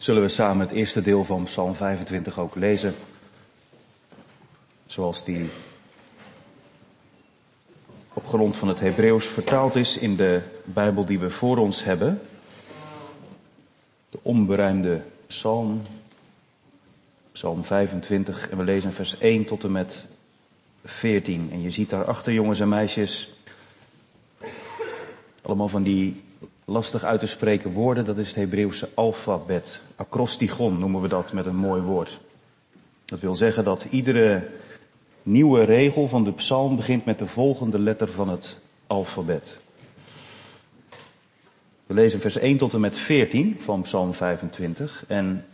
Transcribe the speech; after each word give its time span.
Zullen 0.00 0.22
we 0.22 0.28
samen 0.28 0.66
het 0.66 0.76
eerste 0.76 1.02
deel 1.02 1.24
van 1.24 1.44
Psalm 1.44 1.74
25 1.74 2.38
ook 2.38 2.54
lezen? 2.54 2.94
Zoals 4.86 5.24
die 5.24 5.50
op 8.12 8.26
grond 8.26 8.56
van 8.56 8.68
het 8.68 8.80
Hebreeuws 8.80 9.26
vertaald 9.26 9.76
is 9.76 9.98
in 9.98 10.16
de 10.16 10.40
Bijbel 10.64 11.04
die 11.04 11.18
we 11.18 11.30
voor 11.30 11.56
ons 11.56 11.84
hebben. 11.84 12.20
De 14.10 14.18
onberuimde 14.22 15.02
Psalm, 15.26 15.82
Psalm 17.32 17.64
25, 17.64 18.50
en 18.50 18.56
we 18.56 18.64
lezen 18.64 18.92
vers 18.92 19.18
1 19.18 19.44
tot 19.44 19.64
en 19.64 19.72
met 19.72 20.06
14. 20.84 21.48
En 21.52 21.62
je 21.62 21.70
ziet 21.70 21.90
daarachter, 21.90 22.32
jongens 22.32 22.60
en 22.60 22.68
meisjes, 22.68 23.30
allemaal 25.42 25.68
van 25.68 25.82
die 25.82 26.22
lastig 26.70 27.04
uit 27.04 27.20
te 27.20 27.26
spreken 27.26 27.72
woorden, 27.72 28.04
dat 28.04 28.16
is 28.16 28.26
het 28.26 28.36
Hebreeuwse 28.36 28.88
alfabet. 28.94 29.80
Acrostigon 29.96 30.78
noemen 30.78 31.00
we 31.00 31.08
dat 31.08 31.32
met 31.32 31.46
een 31.46 31.56
mooi 31.56 31.82
woord. 31.82 32.20
Dat 33.04 33.20
wil 33.20 33.36
zeggen 33.36 33.64
dat 33.64 33.86
iedere 33.90 34.48
nieuwe 35.22 35.64
regel 35.64 36.08
van 36.08 36.24
de 36.24 36.32
psalm 36.32 36.76
begint 36.76 37.04
met 37.04 37.18
de 37.18 37.26
volgende 37.26 37.78
letter 37.78 38.08
van 38.08 38.28
het 38.28 38.56
alfabet. 38.86 39.60
We 41.86 41.94
lezen 41.94 42.20
vers 42.20 42.36
1 42.36 42.56
tot 42.56 42.74
en 42.74 42.80
met 42.80 42.98
14 42.98 43.58
van 43.64 43.82
psalm 43.82 44.14
25 44.14 45.04
en 45.08 45.44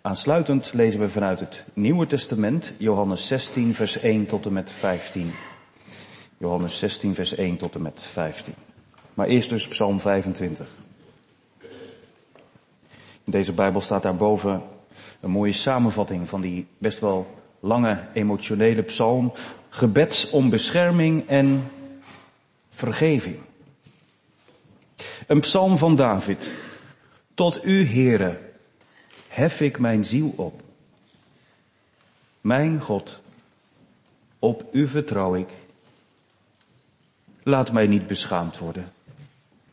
aansluitend 0.00 0.72
lezen 0.72 1.00
we 1.00 1.08
vanuit 1.08 1.40
het 1.40 1.64
Nieuwe 1.72 2.06
Testament 2.06 2.72
Johannes 2.78 3.26
16 3.26 3.74
vers 3.74 3.98
1 3.98 4.26
tot 4.26 4.46
en 4.46 4.52
met 4.52 4.70
15. 4.70 5.32
Johannes 6.38 6.78
16 6.78 7.14
vers 7.14 7.34
1 7.34 7.56
tot 7.56 7.74
en 7.74 7.82
met 7.82 8.02
15. 8.02 8.54
Maar 9.20 9.28
eerst 9.28 9.50
dus 9.50 9.68
Psalm 9.68 10.00
25. 10.00 10.68
In 13.24 13.32
deze 13.32 13.52
Bijbel 13.52 13.80
staat 13.80 14.02
daarboven 14.02 14.62
een 15.20 15.30
mooie 15.30 15.52
samenvatting 15.52 16.28
van 16.28 16.40
die 16.40 16.66
best 16.78 16.98
wel 16.98 17.40
lange 17.58 18.08
emotionele 18.12 18.82
psalm. 18.82 19.32
Gebed 19.68 20.28
om 20.32 20.50
bescherming 20.50 21.28
en 21.28 21.70
vergeving. 22.68 23.38
Een 25.26 25.40
psalm 25.40 25.78
van 25.78 25.96
David. 25.96 26.50
Tot 27.34 27.64
u, 27.64 27.86
Heere, 27.86 28.38
hef 29.28 29.60
ik 29.60 29.78
mijn 29.78 30.04
ziel 30.04 30.32
op. 30.36 30.62
Mijn 32.40 32.80
God, 32.80 33.20
op 34.38 34.64
u 34.72 34.88
vertrouw 34.88 35.34
ik. 35.34 35.48
Laat 37.42 37.72
mij 37.72 37.86
niet 37.86 38.06
beschaamd 38.06 38.58
worden. 38.58 38.92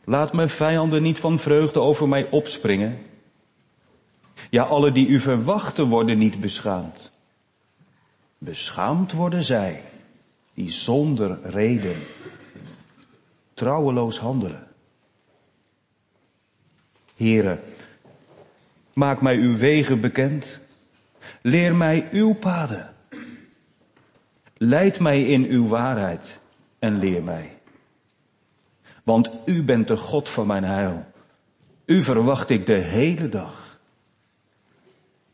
Laat 0.08 0.32
mijn 0.32 0.48
vijanden 0.48 1.02
niet 1.02 1.18
van 1.18 1.38
vreugde 1.38 1.80
over 1.80 2.08
mij 2.08 2.30
opspringen. 2.30 2.98
Ja, 4.50 4.62
alle 4.62 4.92
die 4.92 5.06
u 5.06 5.20
verwachten 5.20 5.84
worden 5.84 6.18
niet 6.18 6.40
beschaamd. 6.40 7.12
Beschaamd 8.38 9.12
worden 9.12 9.42
zij 9.42 9.82
die 10.54 10.70
zonder 10.70 11.38
reden 11.42 11.96
trouweloos 13.54 14.18
handelen. 14.18 14.66
Heren, 17.16 17.60
maak 18.94 19.22
mij 19.22 19.36
uw 19.36 19.56
wegen 19.56 20.00
bekend. 20.00 20.60
Leer 21.42 21.76
mij 21.76 22.08
uw 22.12 22.34
paden. 22.34 22.94
Leid 24.56 25.00
mij 25.00 25.22
in 25.22 25.44
uw 25.44 25.66
waarheid 25.66 26.40
en 26.78 26.98
leer 26.98 27.22
mij. 27.22 27.57
Want 29.08 29.30
u 29.44 29.62
bent 29.62 29.88
de 29.88 29.96
God 29.96 30.28
van 30.28 30.46
mijn 30.46 30.64
heil. 30.64 31.04
U 31.84 32.02
verwacht 32.02 32.50
ik 32.50 32.66
de 32.66 32.80
hele 32.80 33.28
dag. 33.28 33.78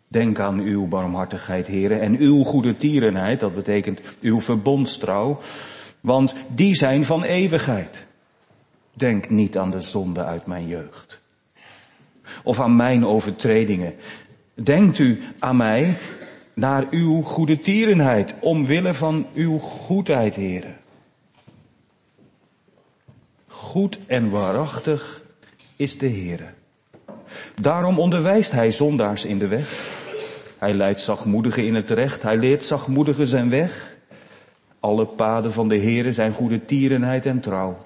Denk 0.08 0.39
aan 0.39 0.58
uw 0.58 0.86
barmhartigheid, 0.86 1.66
heren, 1.66 2.00
en 2.00 2.16
uw 2.16 2.42
goede 2.42 2.77
tierenheid, 2.77 3.41
dat 3.41 3.55
betekent 3.55 4.00
uw 4.20 4.41
verbondstrouw, 4.41 5.41
want 6.00 6.34
die 6.48 6.75
zijn 6.75 7.04
van 7.04 7.22
eeuwigheid. 7.22 8.06
Denk 8.93 9.31
niet 9.31 9.59
aan 9.59 9.71
de 9.71 9.81
zonde 9.81 10.25
uit 10.25 10.47
mijn 10.47 10.66
jeugd. 10.66 11.21
Of 12.44 12.60
aan 12.60 12.77
mijn 12.77 13.06
overtredingen. 13.06 13.94
Denkt 14.54 14.98
u 14.98 15.22
aan 15.38 15.56
mij 15.56 15.97
naar 16.53 16.87
uw 16.91 17.22
goede 17.22 17.59
tierenheid, 17.59 18.34
omwille 18.41 18.94
van 18.94 19.27
uw 19.34 19.59
goedheid, 19.59 20.34
heren. 20.34 20.82
Goed 23.74 23.98
en 24.06 24.30
waarachtig 24.30 25.22
is 25.76 25.98
de 25.98 26.08
Heere. 26.08 26.48
Daarom 27.60 27.98
onderwijst 27.98 28.52
hij 28.52 28.70
zondaars 28.70 29.24
in 29.24 29.38
de 29.38 29.46
weg. 29.46 29.72
Hij 30.58 30.74
leidt 30.74 31.00
zachtmoedigen 31.00 31.66
in 31.66 31.74
het 31.74 31.90
recht. 31.90 32.22
Hij 32.22 32.36
leert 32.36 32.64
zachtmoedigen 32.64 33.26
zijn 33.26 33.50
weg. 33.50 33.96
Alle 34.80 35.06
paden 35.06 35.52
van 35.52 35.68
de 35.68 35.78
Heere 35.78 36.12
zijn 36.12 36.32
goede 36.32 36.64
tierenheid 36.64 37.26
en 37.26 37.40
trouw. 37.40 37.78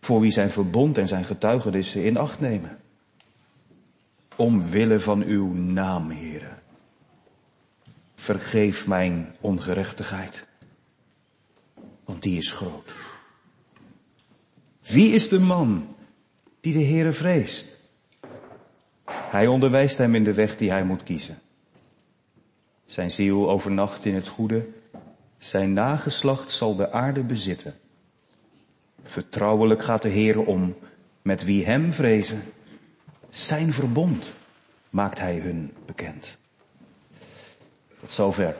Voor 0.00 0.20
wie 0.20 0.30
zijn 0.30 0.50
verbond 0.50 0.98
en 0.98 1.08
zijn 1.08 1.24
getuigenissen 1.24 2.04
in 2.04 2.16
acht 2.16 2.40
nemen. 2.40 2.78
Omwille 4.36 5.00
van 5.00 5.22
uw 5.22 5.52
naam, 5.54 6.10
Heere. 6.10 6.52
Vergeef 8.14 8.86
mijn 8.86 9.34
ongerechtigheid. 9.40 10.46
Want 12.04 12.22
die 12.22 12.38
is 12.38 12.52
groot. 12.52 13.07
Wie 14.88 15.12
is 15.12 15.28
de 15.28 15.40
man 15.40 15.96
die 16.60 16.72
de 16.72 16.84
Heere 16.84 17.12
vreest? 17.12 17.76
Hij 19.04 19.46
onderwijst 19.46 19.98
hem 19.98 20.14
in 20.14 20.24
de 20.24 20.34
weg 20.34 20.56
die 20.56 20.70
hij 20.70 20.84
moet 20.84 21.02
kiezen. 21.02 21.38
Zijn 22.84 23.10
ziel 23.10 23.50
overnacht 23.50 24.04
in 24.04 24.14
het 24.14 24.28
goede. 24.28 24.66
Zijn 25.38 25.72
nageslacht 25.72 26.50
zal 26.50 26.76
de 26.76 26.92
aarde 26.92 27.22
bezitten. 27.22 27.74
Vertrouwelijk 29.02 29.82
gaat 29.82 30.02
de 30.02 30.10
Heere 30.10 30.40
om 30.40 30.76
met 31.22 31.44
wie 31.44 31.64
hem 31.64 31.92
vrezen. 31.92 32.42
Zijn 33.30 33.72
verbond 33.72 34.34
maakt 34.90 35.18
hij 35.18 35.36
hun 35.36 35.72
bekend. 35.86 36.38
Tot 38.00 38.12
zover. 38.12 38.56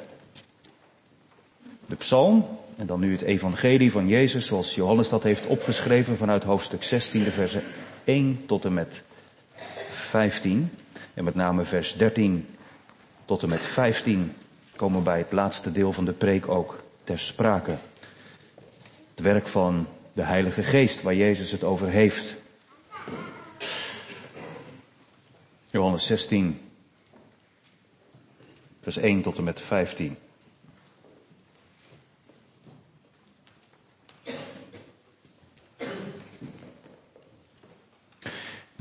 De 1.86 1.96
psalm 1.96 2.57
en 2.78 2.86
dan 2.86 3.00
nu 3.00 3.12
het 3.12 3.22
evangelie 3.22 3.92
van 3.92 4.08
Jezus 4.08 4.46
zoals 4.46 4.74
Johannes 4.74 5.08
dat 5.08 5.22
heeft 5.22 5.46
opgeschreven 5.46 6.16
vanuit 6.16 6.44
hoofdstuk 6.44 6.82
16, 6.82 7.24
de 7.24 7.30
versen 7.30 7.62
1 8.04 8.42
tot 8.46 8.64
en 8.64 8.74
met 8.74 9.02
15. 9.90 10.70
En 11.14 11.24
met 11.24 11.34
name 11.34 11.64
vers 11.64 11.94
13 11.94 12.46
tot 13.24 13.42
en 13.42 13.48
met 13.48 13.60
15 13.60 14.34
komen 14.76 15.02
bij 15.02 15.18
het 15.18 15.32
laatste 15.32 15.72
deel 15.72 15.92
van 15.92 16.04
de 16.04 16.12
preek 16.12 16.48
ook 16.48 16.82
ter 17.04 17.18
sprake. 17.18 17.76
Het 19.10 19.20
werk 19.20 19.46
van 19.46 19.86
de 20.12 20.22
Heilige 20.22 20.62
Geest 20.62 21.02
waar 21.02 21.14
Jezus 21.14 21.52
het 21.52 21.64
over 21.64 21.88
heeft. 21.88 22.36
Johannes 25.70 26.06
16, 26.06 26.60
vers 28.80 28.96
1 28.96 29.22
tot 29.22 29.38
en 29.38 29.44
met 29.44 29.60
15. 29.60 30.16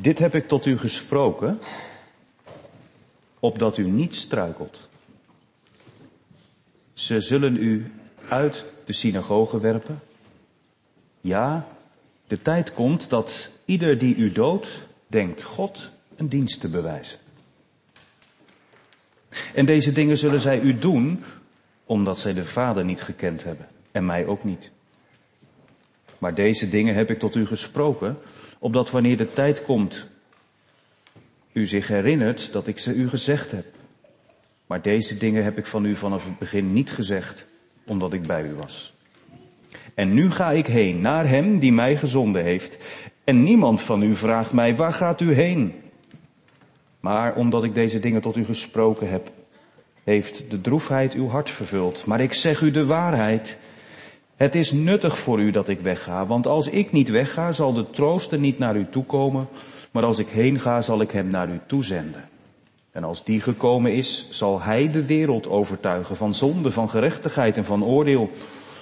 Dit 0.07 0.19
heb 0.19 0.35
ik 0.35 0.47
tot 0.47 0.65
u 0.65 0.77
gesproken, 0.77 1.59
opdat 3.39 3.77
u 3.77 3.87
niet 3.87 4.15
struikelt. 4.15 4.89
Ze 6.93 7.21
zullen 7.21 7.55
u 7.55 7.91
uit 8.29 8.65
de 8.85 8.93
synagoge 8.93 9.59
werpen. 9.59 9.99
Ja, 11.21 11.67
de 12.27 12.41
tijd 12.41 12.73
komt 12.73 13.09
dat 13.09 13.51
ieder 13.65 13.97
die 13.97 14.15
u 14.15 14.31
doodt, 14.31 14.81
denkt 15.07 15.41
God 15.41 15.89
een 16.15 16.29
dienst 16.29 16.59
te 16.59 16.67
bewijzen. 16.67 17.19
En 19.53 19.65
deze 19.65 19.91
dingen 19.91 20.17
zullen 20.17 20.41
zij 20.41 20.59
u 20.59 20.77
doen, 20.77 21.23
omdat 21.85 22.19
zij 22.19 22.33
de 22.33 22.45
Vader 22.45 22.85
niet 22.85 23.01
gekend 23.01 23.43
hebben, 23.43 23.67
en 23.91 24.05
mij 24.05 24.25
ook 24.25 24.43
niet. 24.43 24.71
Maar 26.17 26.33
deze 26.33 26.69
dingen 26.69 26.95
heb 26.95 27.09
ik 27.09 27.19
tot 27.19 27.35
u 27.35 27.45
gesproken, 27.45 28.17
opdat 28.67 28.91
wanneer 28.91 29.17
de 29.17 29.33
tijd 29.33 29.63
komt, 29.63 30.07
u 31.53 31.65
zich 31.65 31.87
herinnert 31.87 32.51
dat 32.51 32.67
ik 32.67 32.79
ze 32.79 32.93
u 32.93 33.09
gezegd 33.09 33.51
heb. 33.51 33.65
Maar 34.65 34.81
deze 34.81 35.17
dingen 35.17 35.43
heb 35.43 35.57
ik 35.57 35.65
van 35.65 35.85
u 35.85 35.95
vanaf 35.95 36.23
het 36.25 36.39
begin 36.39 36.73
niet 36.73 36.91
gezegd, 36.91 37.45
omdat 37.85 38.13
ik 38.13 38.27
bij 38.27 38.43
u 38.43 38.53
was. 38.53 38.93
En 39.93 40.13
nu 40.13 40.31
ga 40.31 40.51
ik 40.51 40.67
heen 40.67 41.01
naar 41.01 41.27
hem 41.27 41.59
die 41.59 41.71
mij 41.71 41.97
gezonden 41.97 42.43
heeft. 42.43 42.77
En 43.23 43.43
niemand 43.43 43.81
van 43.81 44.01
u 44.01 44.15
vraagt 44.15 44.53
mij, 44.53 44.75
waar 44.75 44.93
gaat 44.93 45.21
u 45.21 45.33
heen? 45.33 45.73
Maar 46.99 47.35
omdat 47.35 47.63
ik 47.63 47.73
deze 47.73 47.99
dingen 47.99 48.21
tot 48.21 48.35
u 48.35 48.45
gesproken 48.45 49.09
heb, 49.09 49.31
heeft 50.03 50.43
de 50.49 50.61
droefheid 50.61 51.13
uw 51.13 51.27
hart 51.27 51.49
vervuld. 51.49 52.05
Maar 52.05 52.21
ik 52.21 52.33
zeg 52.33 52.61
u 52.61 52.71
de 52.71 52.85
waarheid. 52.85 53.57
Het 54.37 54.55
is 54.55 54.71
nuttig 54.71 55.19
voor 55.19 55.39
u 55.39 55.51
dat 55.51 55.67
ik 55.67 55.79
wegga, 55.79 56.25
want 56.25 56.47
als 56.47 56.67
ik 56.67 56.91
niet 56.91 57.09
wegga, 57.09 57.51
zal 57.51 57.73
de 57.73 57.89
trooster 57.89 58.39
niet 58.39 58.59
naar 58.59 58.75
u 58.75 58.87
toekomen, 58.89 59.47
maar 59.91 60.03
als 60.03 60.19
ik 60.19 60.27
heen 60.27 60.59
ga, 60.59 60.81
zal 60.81 61.01
ik 61.01 61.11
hem 61.11 61.27
naar 61.27 61.49
u 61.49 61.59
toezenden. 61.67 62.29
En 62.91 63.03
als 63.03 63.23
die 63.23 63.41
gekomen 63.41 63.93
is, 63.93 64.27
zal 64.29 64.61
hij 64.61 64.91
de 64.91 65.05
wereld 65.05 65.47
overtuigen 65.47 66.15
van 66.15 66.33
zonde, 66.33 66.71
van 66.71 66.89
gerechtigheid 66.89 67.57
en 67.57 67.65
van 67.65 67.83
oordeel. 67.83 68.29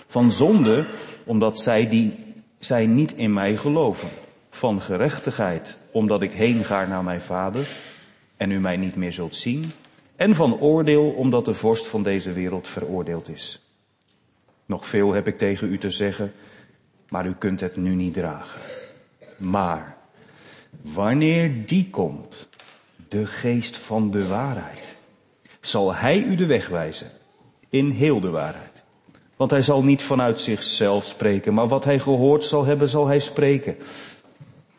Van 0.08 0.32
zonde, 0.32 0.86
omdat 1.24 1.60
zij 1.60 1.90
die, 1.90 2.14
zij 2.60 2.86
niet 2.86 3.14
in 3.14 3.34
mij 3.34 3.56
geloven. 3.56 4.10
Van 4.50 4.82
gerechtigheid, 4.82 5.78
omdat 5.92 6.22
ik 6.22 6.32
heen 6.32 6.64
ga 6.64 6.86
naar 6.86 7.04
mijn 7.04 7.22
vader 7.22 7.68
en 8.38 8.52
u 8.52 8.60
mij 8.60 8.78
niet 8.78 8.96
meer 8.96 9.12
zult 9.12 9.36
zien. 9.36 9.72
En 10.16 10.36
van 10.36 10.60
oordeel, 10.60 11.10
omdat 11.10 11.46
de 11.46 11.54
vorst 11.54 11.88
van 11.88 12.04
deze 12.04 12.34
wereld 12.34 12.68
veroordeeld 12.68 13.30
is. 13.30 13.65
Nog 14.66 14.88
veel 14.88 15.12
heb 15.12 15.28
ik 15.28 15.38
tegen 15.38 15.72
u 15.72 15.78
te 15.78 15.90
zeggen, 15.90 16.34
maar 17.10 17.26
u 17.26 17.34
kunt 17.34 17.60
het 17.60 17.76
nu 17.76 17.96
niet 17.96 18.14
dragen. 18.14 18.62
Maar, 19.38 19.98
wanneer 20.82 21.66
die 21.66 21.90
komt, 21.90 22.50
de 23.08 23.26
geest 23.26 23.78
van 23.78 24.12
de 24.12 24.28
waarheid, 24.28 24.96
zal 25.60 25.94
hij 25.94 26.24
u 26.24 26.36
de 26.36 26.46
weg 26.46 26.68
wijzen 26.68 27.08
in 27.70 27.90
heel 27.90 28.20
de 28.20 28.30
waarheid. 28.30 28.84
Want 29.36 29.52
hij 29.52 29.62
zal 29.62 29.84
niet 29.84 30.02
vanuit 30.02 30.42
zichzelf 30.42 31.06
spreken, 31.06 31.54
maar 31.54 31.68
wat 31.68 31.84
hij 31.84 32.00
gehoord 32.00 32.46
zal 32.46 32.66
hebben, 32.66 32.90
zal 32.90 33.08
hij 33.08 33.20
spreken. 33.20 33.78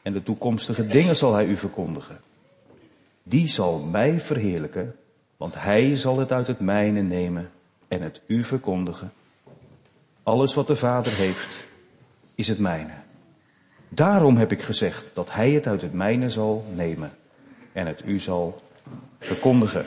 En 0.02 0.12
de 0.12 0.22
toekomstige 0.22 0.86
dingen 0.86 1.16
zal 1.16 1.34
hij 1.34 1.46
u 1.46 1.56
verkondigen. 1.56 2.20
Die 3.22 3.48
zal 3.48 3.78
mij 3.78 4.20
verheerlijken, 4.20 4.94
want 5.36 5.54
hij 5.54 5.96
zal 5.96 6.18
het 6.18 6.32
uit 6.32 6.46
het 6.46 6.60
mijne 6.60 7.02
nemen 7.02 7.50
en 7.88 8.02
het 8.02 8.20
u 8.26 8.44
verkondigen. 8.44 9.12
Alles 10.26 10.54
wat 10.54 10.66
de 10.66 10.76
Vader 10.76 11.12
heeft, 11.12 11.56
is 12.34 12.48
het 12.48 12.58
mijne. 12.58 12.92
Daarom 13.88 14.36
heb 14.36 14.52
ik 14.52 14.62
gezegd 14.62 15.04
dat 15.14 15.32
hij 15.32 15.50
het 15.50 15.66
uit 15.66 15.82
het 15.82 15.92
mijne 15.92 16.30
zal 16.30 16.66
nemen 16.74 17.16
en 17.72 17.86
het 17.86 18.02
u 18.06 18.18
zal 18.18 18.62
verkondigen. 19.18 19.84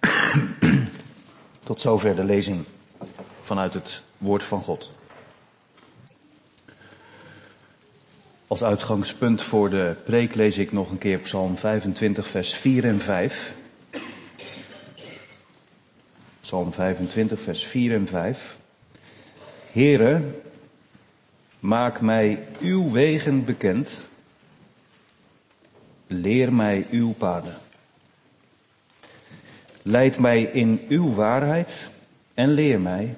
Tot 1.64 1.80
zover 1.80 2.16
de 2.16 2.24
lezing 2.24 2.64
vanuit 3.40 3.74
het 3.74 4.02
woord 4.18 4.44
van 4.44 4.62
God. 4.62 4.90
Als 8.46 8.64
uitgangspunt 8.64 9.42
voor 9.42 9.70
de 9.70 9.96
preek 10.04 10.34
lees 10.34 10.58
ik 10.58 10.72
nog 10.72 10.90
een 10.90 10.98
keer 10.98 11.18
Psalm 11.18 11.56
25, 11.56 12.26
vers 12.26 12.54
4 12.54 12.84
en 12.84 13.00
5. 13.00 13.54
Psalm 16.40 16.72
25, 16.72 17.40
vers 17.40 17.64
4 17.64 17.94
en 17.94 18.06
5. 18.06 18.60
Here, 19.72 20.22
maak 21.60 22.00
mij 22.00 22.46
uw 22.60 22.90
wegen 22.90 23.44
bekend. 23.44 23.90
Leer 26.06 26.52
mij 26.52 26.86
uw 26.90 27.12
paden. 27.12 27.60
Leid 29.82 30.18
mij 30.18 30.42
in 30.42 30.84
uw 30.88 31.14
waarheid 31.14 31.88
en 32.34 32.48
leer 32.48 32.80
mij, 32.80 33.16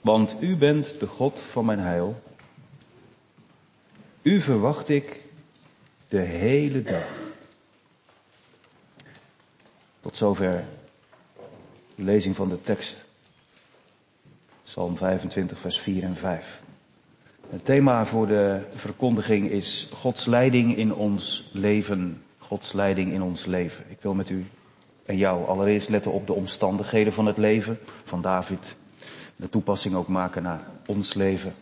want 0.00 0.36
u 0.40 0.56
bent 0.56 1.00
de 1.00 1.06
God 1.06 1.40
van 1.40 1.64
mijn 1.64 1.78
heil. 1.78 2.22
U 4.22 4.40
verwacht 4.40 4.88
ik 4.88 5.24
de 6.08 6.20
hele 6.20 6.82
dag. 6.82 7.08
Tot 10.00 10.16
zover 10.16 10.64
de 11.94 12.02
lezing 12.02 12.36
van 12.36 12.48
de 12.48 12.62
tekst. 12.62 13.04
Psalm 14.64 14.96
25, 14.96 15.58
vers 15.58 15.78
4 15.78 16.02
en 16.02 16.16
5. 16.16 16.62
Het 17.50 17.64
thema 17.64 18.06
voor 18.06 18.26
de 18.26 18.60
verkondiging 18.74 19.50
is 19.50 19.88
Gods 19.92 20.26
leiding 20.26 20.76
in 20.76 20.94
ons 20.94 21.48
leven. 21.52 22.22
Gods 22.38 22.72
leiding 22.72 23.12
in 23.12 23.22
ons 23.22 23.44
leven. 23.44 23.84
Ik 23.88 23.96
wil 24.00 24.14
met 24.14 24.30
u 24.30 24.46
en 25.06 25.16
jou 25.16 25.46
allereerst 25.46 25.88
letten 25.88 26.12
op 26.12 26.26
de 26.26 26.32
omstandigheden 26.32 27.12
van 27.12 27.26
het 27.26 27.36
leven 27.36 27.78
van 28.04 28.20
David. 28.20 28.76
De 29.36 29.48
toepassing 29.48 29.94
ook 29.94 30.08
maken 30.08 30.42
naar 30.42 30.60
ons 30.86 31.14
leven. 31.14 31.54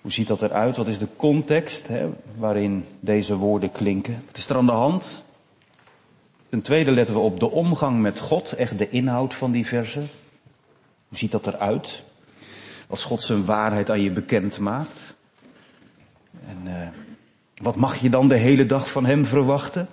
Hoe 0.00 0.12
ziet 0.12 0.26
dat 0.26 0.42
eruit? 0.42 0.76
Wat 0.76 0.88
is 0.88 0.98
de 0.98 1.08
context 1.16 1.88
hè, 1.88 2.08
waarin 2.36 2.84
deze 3.00 3.36
woorden 3.36 3.72
klinken? 3.72 4.22
Het 4.26 4.36
is 4.36 4.48
er 4.48 4.56
aan 4.56 4.66
de 4.66 4.72
hand. 4.72 5.24
Ten 6.48 6.62
tweede 6.62 6.90
letten 6.90 7.14
we 7.14 7.20
op 7.20 7.40
de 7.40 7.50
omgang 7.50 8.00
met 8.00 8.18
God, 8.18 8.52
echt 8.52 8.78
de 8.78 8.88
inhoud 8.88 9.34
van 9.34 9.50
die 9.50 9.66
versen. 9.66 10.08
Hoe 11.10 11.18
ziet 11.18 11.30
dat 11.30 11.46
eruit? 11.46 12.02
Als 12.86 13.04
God 13.04 13.22
zijn 13.22 13.44
waarheid 13.44 13.90
aan 13.90 14.00
je 14.00 14.10
bekend 14.10 14.58
maakt. 14.58 15.14
En 16.46 16.58
uh, 16.64 16.88
wat 17.62 17.76
mag 17.76 17.96
je 17.96 18.10
dan 18.10 18.28
de 18.28 18.36
hele 18.36 18.66
dag 18.66 18.90
van 18.90 19.04
Hem 19.04 19.24
verwachten? 19.24 19.88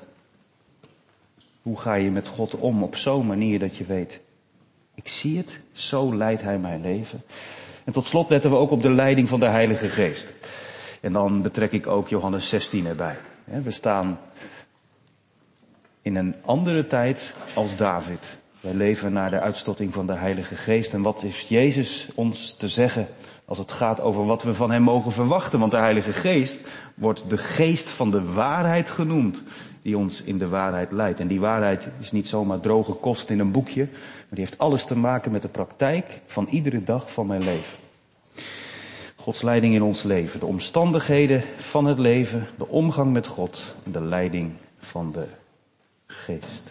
Hoe 1.62 1.80
ga 1.80 1.94
je 1.94 2.12
met 2.12 2.28
God 2.28 2.56
om 2.56 2.84
op 2.84 2.96
zo'n 2.96 3.28
manier 3.28 3.60
dat 3.60 3.78
je 3.78 3.86
weet, 3.86 4.20
ik 4.96 5.08
zie 5.08 5.38
het, 5.38 5.60
zo 5.72 6.16
leidt 6.16 6.42
Hij 6.42 6.58
mijn 6.58 6.82
leven. 6.82 7.22
En 7.84 7.94
tot 7.94 8.08
slot 8.08 8.30
letten 8.30 8.50
we 8.50 8.56
ook 8.56 8.72
op 8.72 8.82
de 8.82 8.92
leiding 8.92 9.30
van 9.30 9.40
de 9.40 9.46
Heilige 9.46 9.88
Geest. 9.88 10.28
En 11.02 11.12
dan 11.12 11.42
betrek 11.42 11.72
ik 11.72 11.88
ook 11.88 12.08
Johannes 12.08 12.50
16 12.50 12.86
erbij. 12.86 13.18
We 13.44 13.72
staan 13.72 14.20
in 16.02 16.16
een 16.16 16.36
andere 16.46 16.88
tijd 16.88 17.34
als 17.54 17.76
David. 17.76 18.40
Wij 18.62 18.74
leven 18.74 19.14
naar 19.14 19.30
de 19.30 19.40
uitstotting 19.40 19.94
van 19.94 20.08
de 20.08 20.14
Heilige 20.14 20.56
Geest. 20.56 20.94
En 20.94 21.02
wat 21.02 21.22
heeft 21.22 21.48
Jezus 21.48 22.08
ons 22.16 22.54
te 22.54 22.68
zeggen 22.68 23.08
als 23.46 23.58
het 23.58 23.72
gaat 23.72 24.02
over 24.02 24.26
wat 24.26 24.44
we 24.44 24.54
van 24.54 24.72
Hem 24.72 24.82
mogen 24.82 25.12
verwachten? 25.12 25.60
Want 25.60 25.72
de 25.72 25.78
Heilige 25.78 26.12
Geest 26.12 26.68
wordt 26.96 27.30
de 27.30 27.38
geest 27.38 27.90
van 27.90 28.12
de 28.12 28.24
waarheid 28.24 28.90
genoemd, 28.90 29.44
die 29.82 29.98
ons 29.98 30.22
in 30.22 30.38
de 30.38 30.48
waarheid 30.48 30.92
leidt. 30.92 31.20
En 31.20 31.28
die 31.28 31.40
waarheid 31.40 31.88
is 32.00 32.12
niet 32.12 32.28
zomaar 32.28 32.60
droge 32.60 32.94
kost 32.94 33.30
in 33.30 33.40
een 33.40 33.52
boekje, 33.52 33.86
maar 33.92 34.26
die 34.30 34.44
heeft 34.44 34.58
alles 34.58 34.86
te 34.86 34.98
maken 34.98 35.32
met 35.32 35.42
de 35.42 35.48
praktijk 35.48 36.22
van 36.26 36.48
iedere 36.48 36.84
dag 36.84 37.12
van 37.12 37.28
mijn 37.28 37.44
leven. 37.44 37.78
Gods 39.16 39.42
leiding 39.42 39.74
in 39.74 39.84
ons 39.84 40.04
leven, 40.04 40.40
de 40.40 40.46
omstandigheden 40.46 41.44
van 41.58 41.86
het 41.86 42.00
leven, 42.00 42.48
de 42.58 42.68
omgang 42.68 43.14
met 43.14 43.28
God 43.28 43.76
en 43.86 43.92
de 43.92 44.02
leiding 44.02 44.52
van 44.80 45.12
de 45.12 45.28
geest. 46.08 46.64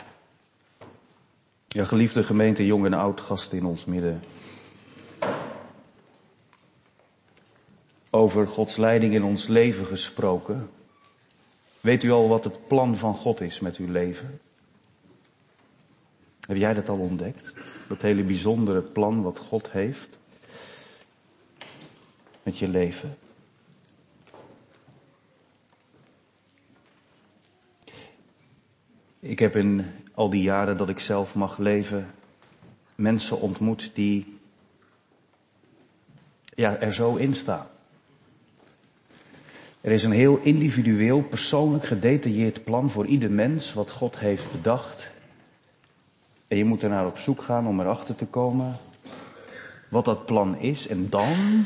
Ja, 1.76 1.84
geliefde 1.84 2.24
gemeente, 2.24 2.66
jong 2.66 2.84
en 2.84 2.94
oud, 2.94 3.20
gasten 3.20 3.58
in 3.58 3.64
ons 3.64 3.84
midden. 3.84 4.22
Over 8.10 8.48
Gods 8.48 8.76
leiding 8.76 9.14
in 9.14 9.24
ons 9.24 9.46
leven 9.46 9.86
gesproken. 9.86 10.70
Weet 11.80 12.02
u 12.02 12.10
al 12.10 12.28
wat 12.28 12.44
het 12.44 12.66
plan 12.68 12.96
van 12.96 13.14
God 13.14 13.40
is 13.40 13.60
met 13.60 13.76
uw 13.76 13.90
leven? 13.90 14.40
Heb 16.40 16.56
jij 16.56 16.74
dat 16.74 16.88
al 16.88 16.98
ontdekt? 16.98 17.52
Dat 17.88 18.02
hele 18.02 18.22
bijzondere 18.22 18.82
plan 18.82 19.22
wat 19.22 19.38
God 19.38 19.70
heeft 19.70 20.16
met 22.42 22.58
je 22.58 22.68
leven? 22.68 23.16
Ik 29.20 29.38
heb 29.38 29.56
in 29.56 29.86
al 30.16 30.30
die 30.30 30.42
jaren 30.42 30.76
dat 30.76 30.88
ik 30.88 30.98
zelf 30.98 31.34
mag 31.34 31.58
leven, 31.58 32.06
mensen 32.94 33.40
ontmoet 33.40 33.90
die 33.94 34.38
ja, 36.54 36.76
er 36.76 36.94
zo 36.94 37.14
in 37.14 37.34
staan. 37.34 37.66
Er 39.80 39.92
is 39.92 40.04
een 40.04 40.12
heel 40.12 40.38
individueel, 40.42 41.22
persoonlijk 41.22 41.84
gedetailleerd 41.84 42.64
plan 42.64 42.90
voor 42.90 43.06
ieder 43.06 43.30
mens 43.30 43.72
wat 43.72 43.90
God 43.90 44.18
heeft 44.18 44.50
bedacht. 44.50 45.10
En 46.48 46.56
je 46.56 46.64
moet 46.64 46.82
er 46.82 46.88
naar 46.88 47.06
op 47.06 47.18
zoek 47.18 47.42
gaan 47.42 47.66
om 47.66 47.80
erachter 47.80 48.16
te 48.16 48.26
komen 48.26 48.76
wat 49.88 50.04
dat 50.04 50.26
plan 50.26 50.58
is. 50.58 50.86
En 50.88 51.08
dan 51.08 51.64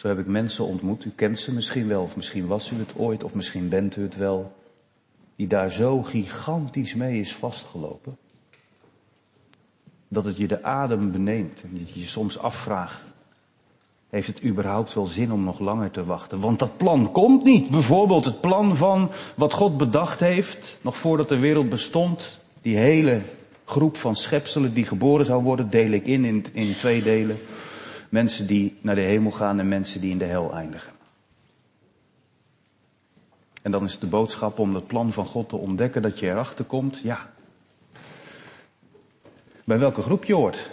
Zo 0.00 0.08
heb 0.08 0.18
ik 0.18 0.26
mensen 0.26 0.64
ontmoet, 0.64 1.04
u 1.04 1.12
kent 1.14 1.38
ze 1.38 1.52
misschien 1.52 1.88
wel, 1.88 2.02
of 2.02 2.16
misschien 2.16 2.46
was 2.46 2.70
u 2.70 2.78
het 2.78 2.92
ooit, 2.96 3.24
of 3.24 3.34
misschien 3.34 3.68
bent 3.68 3.96
u 3.96 4.02
het 4.02 4.16
wel, 4.16 4.52
die 5.36 5.46
daar 5.46 5.70
zo 5.70 6.02
gigantisch 6.02 6.94
mee 6.94 7.18
is 7.18 7.34
vastgelopen. 7.34 8.16
Dat 10.08 10.24
het 10.24 10.36
je 10.36 10.46
de 10.46 10.62
adem 10.62 11.12
beneemt 11.12 11.62
en 11.62 11.78
dat 11.78 11.90
je 11.90 12.00
je 12.00 12.06
soms 12.06 12.38
afvraagt, 12.38 13.14
heeft 14.08 14.26
het 14.26 14.44
überhaupt 14.44 14.94
wel 14.94 15.06
zin 15.06 15.32
om 15.32 15.44
nog 15.44 15.58
langer 15.58 15.90
te 15.90 16.04
wachten? 16.04 16.40
Want 16.40 16.58
dat 16.58 16.76
plan 16.76 17.12
komt 17.12 17.44
niet. 17.44 17.70
Bijvoorbeeld 17.70 18.24
het 18.24 18.40
plan 18.40 18.76
van 18.76 19.10
wat 19.34 19.52
God 19.52 19.76
bedacht 19.76 20.20
heeft, 20.20 20.78
nog 20.80 20.96
voordat 20.96 21.28
de 21.28 21.38
wereld 21.38 21.68
bestond. 21.68 22.38
Die 22.62 22.76
hele 22.76 23.20
groep 23.64 23.96
van 23.96 24.16
schepselen 24.16 24.74
die 24.74 24.84
geboren 24.84 25.24
zou 25.24 25.42
worden, 25.42 25.70
deel 25.70 25.90
ik 25.90 26.06
in, 26.06 26.24
in, 26.24 26.44
in 26.52 26.74
twee 26.74 27.02
delen. 27.02 27.38
Mensen 28.10 28.46
die 28.46 28.78
naar 28.80 28.94
de 28.94 29.00
hemel 29.00 29.30
gaan 29.30 29.58
en 29.58 29.68
mensen 29.68 30.00
die 30.00 30.10
in 30.10 30.18
de 30.18 30.24
hel 30.24 30.54
eindigen. 30.54 30.92
En 33.62 33.70
dan 33.70 33.84
is 33.84 33.98
de 33.98 34.06
boodschap 34.06 34.58
om 34.58 34.74
het 34.74 34.86
plan 34.86 35.12
van 35.12 35.26
God 35.26 35.48
te 35.48 35.56
ontdekken 35.56 36.02
dat 36.02 36.18
je 36.18 36.30
erachter 36.30 36.64
komt, 36.64 36.98
ja. 36.98 37.32
Bij 39.64 39.78
welke 39.78 40.02
groep 40.02 40.24
je 40.24 40.34
hoort. 40.34 40.70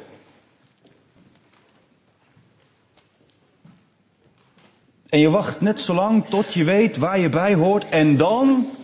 En 5.10 5.20
je 5.20 5.30
wacht 5.30 5.62
net 5.62 5.82
zo 5.82 5.94
lang 5.94 6.26
tot 6.26 6.54
je 6.54 6.64
weet 6.64 6.98
waar 6.98 7.20
je 7.20 7.30
bij 7.30 7.54
hoort 7.54 7.90
en 7.90 8.18
dan 8.18 8.78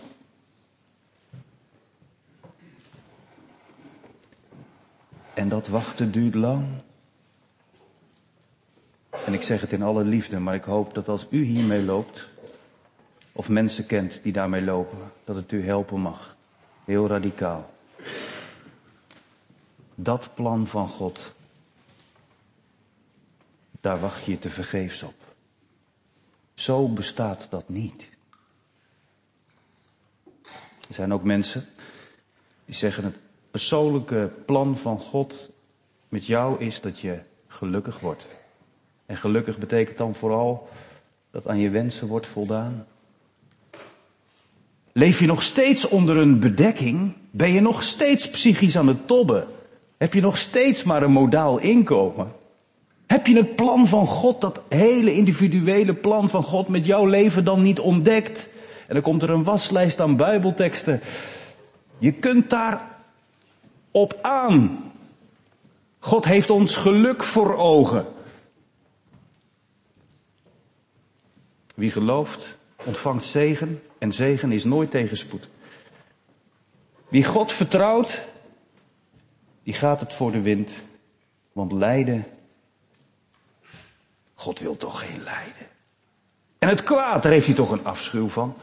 En 5.34 5.48
dat 5.48 5.68
wachten 5.68 6.12
duurt 6.12 6.34
lang. 6.34 6.66
En 9.26 9.34
ik 9.34 9.42
zeg 9.42 9.60
het 9.60 9.72
in 9.72 9.82
alle 9.82 10.04
liefde, 10.04 10.38
maar 10.38 10.54
ik 10.54 10.64
hoop 10.64 10.94
dat 10.94 11.08
als 11.08 11.26
u 11.30 11.42
hiermee 11.42 11.82
loopt, 11.82 12.28
of 13.32 13.48
mensen 13.48 13.86
kent 13.86 14.22
die 14.22 14.32
daarmee 14.32 14.62
lopen, 14.62 14.98
dat 15.24 15.36
het 15.36 15.52
u 15.52 15.64
helpen 15.64 16.00
mag. 16.00 16.36
Heel 16.84 17.06
radicaal. 17.06 17.70
Dat 19.94 20.30
plan 20.34 20.66
van 20.66 20.88
God, 20.88 21.32
daar 23.80 24.00
wacht 24.00 24.24
je 24.24 24.38
te 24.38 24.50
vergeefs 24.50 25.02
op. 25.02 25.14
Zo 26.54 26.88
bestaat 26.88 27.46
dat 27.50 27.68
niet. 27.68 28.10
Er 30.88 30.94
zijn 30.94 31.12
ook 31.12 31.22
mensen 31.22 31.66
die 32.64 32.74
zeggen 32.74 33.04
het 33.04 33.16
persoonlijke 33.50 34.30
plan 34.46 34.76
van 34.76 34.98
God 34.98 35.50
met 36.08 36.26
jou 36.26 36.60
is 36.60 36.80
dat 36.80 37.00
je 37.00 37.20
gelukkig 37.46 38.00
wordt. 38.00 38.26
En 39.06 39.16
gelukkig 39.16 39.58
betekent 39.58 39.96
dan 39.96 40.14
vooral 40.14 40.68
dat 41.30 41.48
aan 41.48 41.58
je 41.58 41.70
wensen 41.70 42.06
wordt 42.06 42.26
voldaan. 42.26 42.86
Leef 44.92 45.20
je 45.20 45.26
nog 45.26 45.42
steeds 45.42 45.88
onder 45.88 46.16
een 46.16 46.40
bedekking? 46.40 47.12
Ben 47.30 47.52
je 47.52 47.60
nog 47.60 47.82
steeds 47.82 48.30
psychisch 48.30 48.76
aan 48.76 48.86
het 48.86 49.06
tobben? 49.06 49.46
Heb 49.96 50.14
je 50.14 50.20
nog 50.20 50.38
steeds 50.38 50.82
maar 50.82 51.02
een 51.02 51.12
modaal 51.12 51.58
inkomen? 51.58 52.32
Heb 53.06 53.26
je 53.26 53.36
het 53.36 53.56
plan 53.56 53.86
van 53.86 54.06
God, 54.06 54.40
dat 54.40 54.62
hele 54.68 55.14
individuele 55.14 55.94
plan 55.94 56.28
van 56.28 56.42
God 56.42 56.68
met 56.68 56.86
jouw 56.86 57.06
leven 57.06 57.44
dan 57.44 57.62
niet 57.62 57.80
ontdekt? 57.80 58.48
En 58.86 58.94
dan 58.94 59.02
komt 59.02 59.22
er 59.22 59.30
een 59.30 59.44
waslijst 59.44 60.00
aan 60.00 60.16
bijbelteksten. 60.16 61.00
Je 61.98 62.12
kunt 62.12 62.50
daar 62.50 62.80
op 63.90 64.18
aan. 64.22 64.92
God 65.98 66.24
heeft 66.24 66.50
ons 66.50 66.76
geluk 66.76 67.22
voor 67.22 67.56
ogen. 67.56 68.06
Wie 71.74 71.90
gelooft, 71.90 72.58
ontvangt 72.84 73.24
zegen 73.24 73.82
en 73.98 74.12
zegen 74.12 74.52
is 74.52 74.64
nooit 74.64 74.90
tegenspoed. 74.90 75.48
Wie 77.08 77.24
God 77.24 77.52
vertrouwt, 77.52 78.24
die 79.62 79.74
gaat 79.74 80.00
het 80.00 80.12
voor 80.12 80.32
de 80.32 80.40
wind. 80.40 80.72
Want 81.52 81.72
lijden, 81.72 82.24
God 84.34 84.58
wil 84.60 84.76
toch 84.76 84.98
geen 84.98 85.22
lijden. 85.22 85.66
En 86.58 86.68
het 86.68 86.82
kwaad, 86.82 87.22
daar 87.22 87.32
heeft 87.32 87.46
hij 87.46 87.54
toch 87.54 87.70
een 87.70 87.84
afschuw 87.84 88.28
van. 88.28 88.56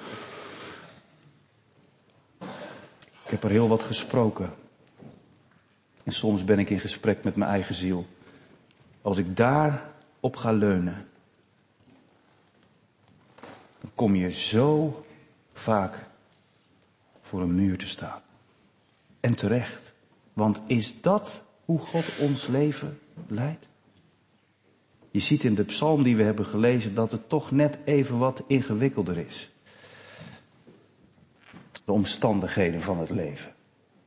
Ik 3.24 3.38
heb 3.38 3.44
er 3.44 3.50
heel 3.50 3.68
wat 3.68 3.84
gesproken 3.84 4.53
en 6.03 6.12
soms 6.12 6.44
ben 6.44 6.60
ik 6.60 6.70
in 6.70 6.80
gesprek 6.80 7.24
met 7.24 7.36
mijn 7.36 7.51
eigen 7.51 7.75
ziel. 7.75 8.06
Als 9.01 9.18
ik 9.18 9.38
daar 9.38 9.84
op 10.20 10.36
ga 10.36 10.51
leunen, 10.51 11.08
dan 13.82 13.92
kom 13.96 14.16
je 14.16 14.32
zo 14.32 15.06
vaak 15.54 16.08
voor 17.22 17.42
een 17.42 17.56
muur 17.56 17.78
te 17.78 17.88
staan. 17.88 18.22
En 19.20 19.36
terecht. 19.36 19.92
Want 20.34 20.62
is 20.68 21.02
dat 21.02 21.44
hoe 21.66 21.80
God 21.80 22.18
ons 22.20 22.48
leven 22.48 23.00
leidt? 23.28 23.68
Je 25.12 25.20
ziet 25.20 25.44
in 25.44 25.56
de 25.56 25.64
psalm 25.64 26.04
die 26.04 26.16
we 26.16 26.24
hebben 26.24 26.46
gelezen 26.46 26.96
dat 26.96 27.12
het 27.12 27.30
toch 27.30 27.52
net 27.52 27.78
even 27.84 28.18
wat 28.18 28.44
ingewikkelder 28.48 29.18
is. 29.18 29.52
De 31.86 31.92
omstandigheden 31.92 32.82
van 32.82 33.00
het 33.00 33.10
leven. 33.10 33.52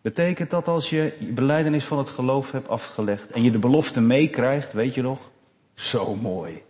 Betekent 0.00 0.50
dat 0.50 0.68
als 0.68 0.90
je 0.90 1.12
beleidenis 1.34 1.84
van 1.84 1.98
het 1.98 2.08
geloof 2.08 2.50
hebt 2.50 2.68
afgelegd 2.68 3.30
en 3.30 3.42
je 3.42 3.50
de 3.50 3.58
belofte 3.58 4.00
meekrijgt, 4.00 4.72
weet 4.72 4.94
je 4.94 5.02
nog? 5.02 5.30
Zo 5.74 6.14
mooi. 6.14 6.62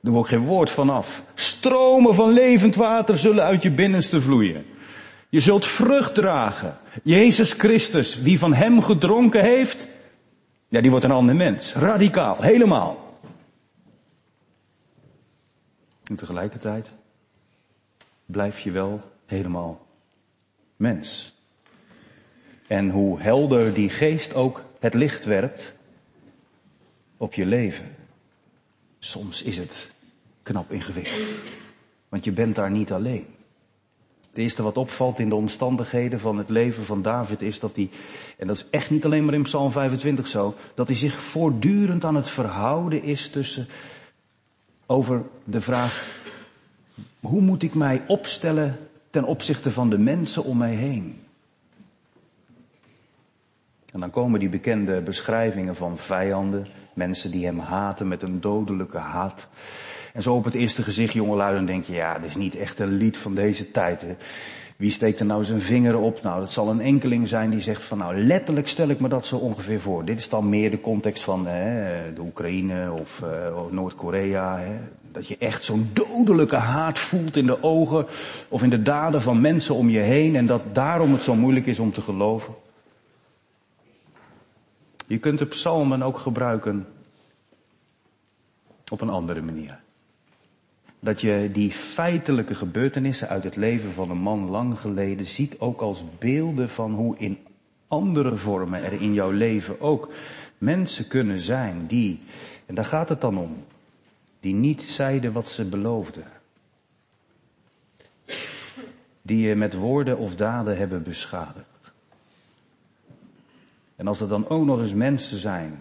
We 0.00 0.16
ook 0.16 0.28
geen 0.28 0.44
woord 0.44 0.70
van 0.70 0.90
af. 0.90 1.22
Stromen 1.34 2.14
van 2.14 2.30
levend 2.32 2.74
water 2.74 3.18
zullen 3.18 3.44
uit 3.44 3.62
je 3.62 3.70
binnenste 3.70 4.20
vloeien. 4.20 4.66
Je 5.28 5.40
zult 5.40 5.66
vrucht 5.66 6.14
dragen. 6.14 6.76
Jezus 7.02 7.52
Christus, 7.52 8.16
wie 8.16 8.38
van 8.38 8.54
hem 8.54 8.82
gedronken 8.82 9.40
heeft, 9.40 9.88
ja, 10.68 10.80
die 10.80 10.90
wordt 10.90 11.04
een 11.04 11.10
ander 11.10 11.36
mens. 11.36 11.72
Radicaal, 11.72 12.42
helemaal. 12.42 13.18
En 16.04 16.16
tegelijkertijd 16.16 16.92
blijf 18.26 18.60
je 18.60 18.70
wel 18.70 19.00
helemaal 19.26 19.86
mens. 20.76 21.34
En 22.66 22.90
hoe 22.90 23.20
helder 23.20 23.74
die 23.74 23.90
geest 23.90 24.34
ook 24.34 24.64
het 24.78 24.94
licht 24.94 25.24
werpt 25.24 25.74
op 27.16 27.34
je 27.34 27.46
leven. 27.46 27.95
Soms 29.06 29.42
is 29.42 29.58
het 29.58 29.90
knap 30.42 30.72
ingewikkeld. 30.72 31.26
Want 32.08 32.24
je 32.24 32.32
bent 32.32 32.54
daar 32.54 32.70
niet 32.70 32.92
alleen. 32.92 33.26
Het 34.28 34.38
eerste 34.38 34.62
wat 34.62 34.76
opvalt 34.76 35.18
in 35.18 35.28
de 35.28 35.34
omstandigheden 35.34 36.20
van 36.20 36.38
het 36.38 36.48
leven 36.48 36.84
van 36.84 37.02
David 37.02 37.42
is 37.42 37.60
dat 37.60 37.76
hij, 37.76 37.90
en 38.38 38.46
dat 38.46 38.56
is 38.56 38.66
echt 38.70 38.90
niet 38.90 39.04
alleen 39.04 39.24
maar 39.24 39.34
in 39.34 39.42
Psalm 39.42 39.70
25 39.70 40.26
zo, 40.26 40.54
dat 40.74 40.86
hij 40.86 40.96
zich 40.96 41.20
voortdurend 41.20 42.04
aan 42.04 42.14
het 42.14 42.28
verhouden 42.28 43.02
is 43.02 43.28
tussen, 43.28 43.68
over 44.86 45.22
de 45.44 45.60
vraag, 45.60 46.20
hoe 47.20 47.40
moet 47.40 47.62
ik 47.62 47.74
mij 47.74 48.04
opstellen 48.06 48.78
ten 49.10 49.24
opzichte 49.24 49.72
van 49.72 49.90
de 49.90 49.98
mensen 49.98 50.44
om 50.44 50.56
mij 50.56 50.74
heen? 50.74 51.25
En 53.96 54.02
dan 54.02 54.10
komen 54.10 54.40
die 54.40 54.48
bekende 54.48 55.00
beschrijvingen 55.00 55.76
van 55.76 55.98
vijanden, 55.98 56.66
mensen 56.94 57.30
die 57.30 57.44
hem 57.44 57.58
haten 57.58 58.08
met 58.08 58.22
een 58.22 58.40
dodelijke 58.40 58.98
haat. 58.98 59.48
En 60.12 60.22
zo 60.22 60.34
op 60.34 60.44
het 60.44 60.54
eerste 60.54 60.82
gezicht, 60.82 61.12
jongelui, 61.12 61.54
dan 61.54 61.66
denk 61.66 61.84
je, 61.84 61.92
ja, 61.92 62.18
dit 62.18 62.28
is 62.28 62.36
niet 62.36 62.56
echt 62.56 62.78
een 62.78 62.96
lied 62.96 63.16
van 63.16 63.34
deze 63.34 63.70
tijd. 63.70 64.04
Wie 64.76 64.90
steekt 64.90 65.20
er 65.20 65.26
nou 65.26 65.44
zijn 65.44 65.60
vinger 65.60 65.98
op? 65.98 66.22
Nou, 66.22 66.40
dat 66.40 66.50
zal 66.50 66.70
een 66.70 66.80
enkeling 66.80 67.28
zijn 67.28 67.50
die 67.50 67.60
zegt 67.60 67.82
van, 67.82 67.98
nou, 67.98 68.16
letterlijk 68.24 68.68
stel 68.68 68.88
ik 68.88 69.00
me 69.00 69.08
dat 69.08 69.26
zo 69.26 69.36
ongeveer 69.36 69.80
voor. 69.80 70.04
Dit 70.04 70.18
is 70.18 70.28
dan 70.28 70.48
meer 70.48 70.70
de 70.70 70.80
context 70.80 71.22
van 71.22 71.46
hè, 71.46 72.12
de 72.12 72.20
Oekraïne 72.20 72.92
of, 73.00 73.22
uh, 73.24 73.60
Noord-Korea. 73.70 74.60
Dat 75.12 75.28
je 75.28 75.36
echt 75.38 75.64
zo'n 75.64 75.90
dodelijke 75.92 76.56
haat 76.56 76.98
voelt 76.98 77.36
in 77.36 77.46
de 77.46 77.62
ogen 77.62 78.06
of 78.48 78.62
in 78.62 78.70
de 78.70 78.82
daden 78.82 79.22
van 79.22 79.40
mensen 79.40 79.74
om 79.74 79.88
je 79.90 80.00
heen 80.00 80.36
en 80.36 80.46
dat 80.46 80.62
daarom 80.72 81.12
het 81.12 81.24
zo 81.24 81.34
moeilijk 81.34 81.66
is 81.66 81.78
om 81.78 81.92
te 81.92 82.00
geloven. 82.00 82.54
Je 85.06 85.18
kunt 85.18 85.38
de 85.38 85.46
psalmen 85.46 86.02
ook 86.02 86.18
gebruiken 86.18 86.86
op 88.90 89.00
een 89.00 89.08
andere 89.08 89.42
manier. 89.42 89.80
Dat 91.00 91.20
je 91.20 91.48
die 91.52 91.70
feitelijke 91.70 92.54
gebeurtenissen 92.54 93.28
uit 93.28 93.44
het 93.44 93.56
leven 93.56 93.92
van 93.92 94.10
een 94.10 94.18
man 94.18 94.50
lang 94.50 94.78
geleden 94.78 95.26
ziet 95.26 95.58
ook 95.58 95.80
als 95.80 96.04
beelden 96.18 96.68
van 96.68 96.94
hoe 96.94 97.16
in 97.18 97.38
andere 97.88 98.36
vormen 98.36 98.84
er 98.84 99.00
in 99.00 99.14
jouw 99.14 99.30
leven 99.30 99.80
ook 99.80 100.12
mensen 100.58 101.08
kunnen 101.08 101.40
zijn 101.40 101.86
die, 101.86 102.18
en 102.66 102.74
daar 102.74 102.84
gaat 102.84 103.08
het 103.08 103.20
dan 103.20 103.38
om, 103.38 103.64
die 104.40 104.54
niet 104.54 104.82
zeiden 104.82 105.32
wat 105.32 105.48
ze 105.48 105.64
beloofden. 105.64 106.26
Die 109.22 109.48
je 109.48 109.54
met 109.54 109.74
woorden 109.74 110.18
of 110.18 110.34
daden 110.34 110.76
hebben 110.76 111.02
beschadigd. 111.02 111.75
En 113.96 114.06
als 114.06 114.20
er 114.20 114.28
dan 114.28 114.48
ook 114.48 114.64
nog 114.64 114.80
eens 114.80 114.94
mensen 114.94 115.38
zijn 115.38 115.80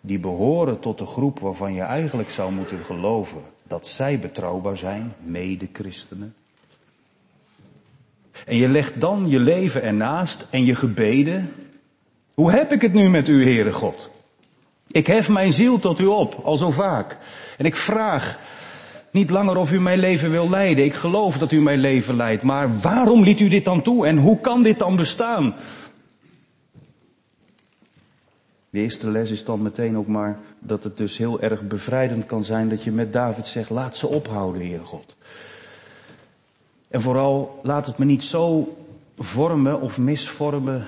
die 0.00 0.18
behoren 0.18 0.80
tot 0.80 0.98
de 0.98 1.06
groep 1.06 1.38
waarvan 1.38 1.74
je 1.74 1.82
eigenlijk 1.82 2.30
zou 2.30 2.52
moeten 2.52 2.84
geloven 2.84 3.42
dat 3.62 3.86
zij 3.86 4.18
betrouwbaar 4.18 4.76
zijn, 4.76 5.14
mede-christenen. 5.22 6.34
En 8.46 8.56
je 8.56 8.68
legt 8.68 9.00
dan 9.00 9.28
je 9.28 9.38
leven 9.38 9.82
ernaast 9.82 10.46
en 10.50 10.64
je 10.64 10.74
gebeden. 10.74 11.52
Hoe 12.34 12.50
heb 12.50 12.72
ik 12.72 12.82
het 12.82 12.92
nu 12.92 13.08
met 13.08 13.28
u, 13.28 13.42
Heere 13.44 13.72
God? 13.72 14.10
Ik 14.86 15.06
hef 15.06 15.28
mijn 15.28 15.52
ziel 15.52 15.78
tot 15.78 16.00
u 16.00 16.06
op, 16.06 16.40
al 16.42 16.56
zo 16.56 16.70
vaak. 16.70 17.18
En 17.58 17.64
ik 17.64 17.76
vraag 17.76 18.38
niet 19.10 19.30
langer 19.30 19.56
of 19.56 19.72
u 19.72 19.80
mijn 19.80 19.98
leven 19.98 20.30
wil 20.30 20.50
leiden. 20.50 20.84
Ik 20.84 20.94
geloof 20.94 21.38
dat 21.38 21.52
u 21.52 21.60
mijn 21.60 21.78
leven 21.78 22.16
leidt. 22.16 22.42
Maar 22.42 22.80
waarom 22.80 23.22
liet 23.22 23.40
u 23.40 23.48
dit 23.48 23.64
dan 23.64 23.82
toe? 23.82 24.06
En 24.06 24.16
hoe 24.16 24.40
kan 24.40 24.62
dit 24.62 24.78
dan 24.78 24.96
bestaan? 24.96 25.54
De 28.74 28.80
eerste 28.80 29.10
les 29.10 29.30
is 29.30 29.44
dan 29.44 29.62
meteen 29.62 29.96
ook 29.96 30.06
maar 30.06 30.38
dat 30.58 30.84
het 30.84 30.96
dus 30.96 31.18
heel 31.18 31.40
erg 31.40 31.62
bevrijdend 31.62 32.26
kan 32.26 32.44
zijn 32.44 32.68
dat 32.68 32.82
je 32.82 32.90
met 32.90 33.12
David 33.12 33.46
zegt, 33.46 33.70
laat 33.70 33.96
ze 33.96 34.06
ophouden, 34.06 34.62
Heer 34.62 34.84
God. 34.84 35.16
En 36.88 37.02
vooral 37.02 37.60
laat 37.62 37.86
het 37.86 37.98
me 37.98 38.04
niet 38.04 38.24
zo 38.24 38.76
vormen 39.18 39.80
of 39.80 39.98
misvormen 39.98 40.86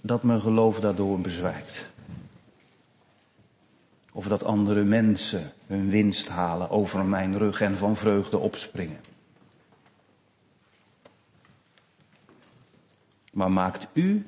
dat 0.00 0.22
mijn 0.22 0.40
geloof 0.40 0.80
daardoor 0.80 1.20
bezwijkt. 1.20 1.86
Of 4.12 4.28
dat 4.28 4.44
andere 4.44 4.84
mensen 4.84 5.52
hun 5.66 5.90
winst 5.90 6.28
halen 6.28 6.70
over 6.70 7.04
mijn 7.04 7.38
rug 7.38 7.60
en 7.60 7.76
van 7.76 7.96
vreugde 7.96 8.38
opspringen. 8.38 9.00
Maar 13.32 13.52
maakt 13.52 13.86
u 13.92 14.26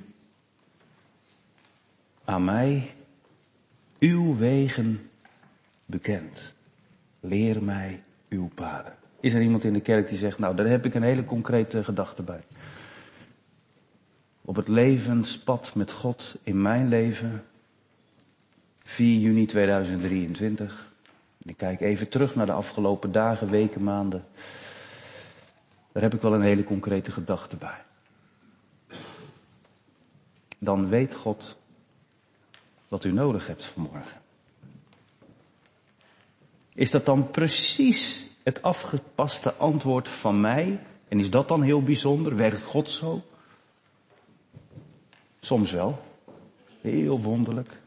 aan 2.28 2.44
mij 2.44 2.94
uw 3.98 4.36
wegen 4.36 5.10
bekend. 5.84 6.52
Leer 7.20 7.62
mij 7.62 8.02
uw 8.28 8.50
paden. 8.54 8.94
Is 9.20 9.34
er 9.34 9.42
iemand 9.42 9.64
in 9.64 9.72
de 9.72 9.80
kerk 9.80 10.08
die 10.08 10.18
zegt, 10.18 10.38
nou 10.38 10.56
daar 10.56 10.66
heb 10.66 10.84
ik 10.84 10.94
een 10.94 11.02
hele 11.02 11.24
concrete 11.24 11.84
gedachte 11.84 12.22
bij. 12.22 12.40
Op 14.40 14.56
het 14.56 14.68
levenspad 14.68 15.74
met 15.74 15.92
God 15.92 16.36
in 16.42 16.62
mijn 16.62 16.88
leven 16.88 17.44
4 18.82 19.18
juni 19.20 19.46
2023. 19.46 20.92
Ik 21.38 21.56
kijk 21.56 21.80
even 21.80 22.08
terug 22.08 22.34
naar 22.34 22.46
de 22.46 22.52
afgelopen 22.52 23.12
dagen, 23.12 23.50
weken, 23.50 23.82
maanden. 23.82 24.24
Daar 25.92 26.02
heb 26.02 26.14
ik 26.14 26.22
wel 26.22 26.34
een 26.34 26.42
hele 26.42 26.64
concrete 26.64 27.10
gedachte 27.10 27.56
bij. 27.56 27.84
Dan 30.58 30.88
weet 30.88 31.14
God 31.14 31.56
wat 32.88 33.04
u 33.04 33.12
nodig 33.12 33.46
hebt 33.46 33.64
vanmorgen. 33.64 34.20
Is 36.74 36.90
dat 36.90 37.06
dan 37.06 37.30
precies 37.30 38.26
het 38.42 38.62
afgepaste 38.62 39.54
antwoord 39.54 40.08
van 40.08 40.40
mij? 40.40 40.80
En 41.08 41.18
is 41.18 41.30
dat 41.30 41.48
dan 41.48 41.62
heel 41.62 41.82
bijzonder? 41.82 42.36
Werkt 42.36 42.62
God 42.62 42.90
zo? 42.90 43.22
Soms 45.40 45.72
wel. 45.72 46.02
Heel 46.80 47.20
wonderlijk. 47.20 47.80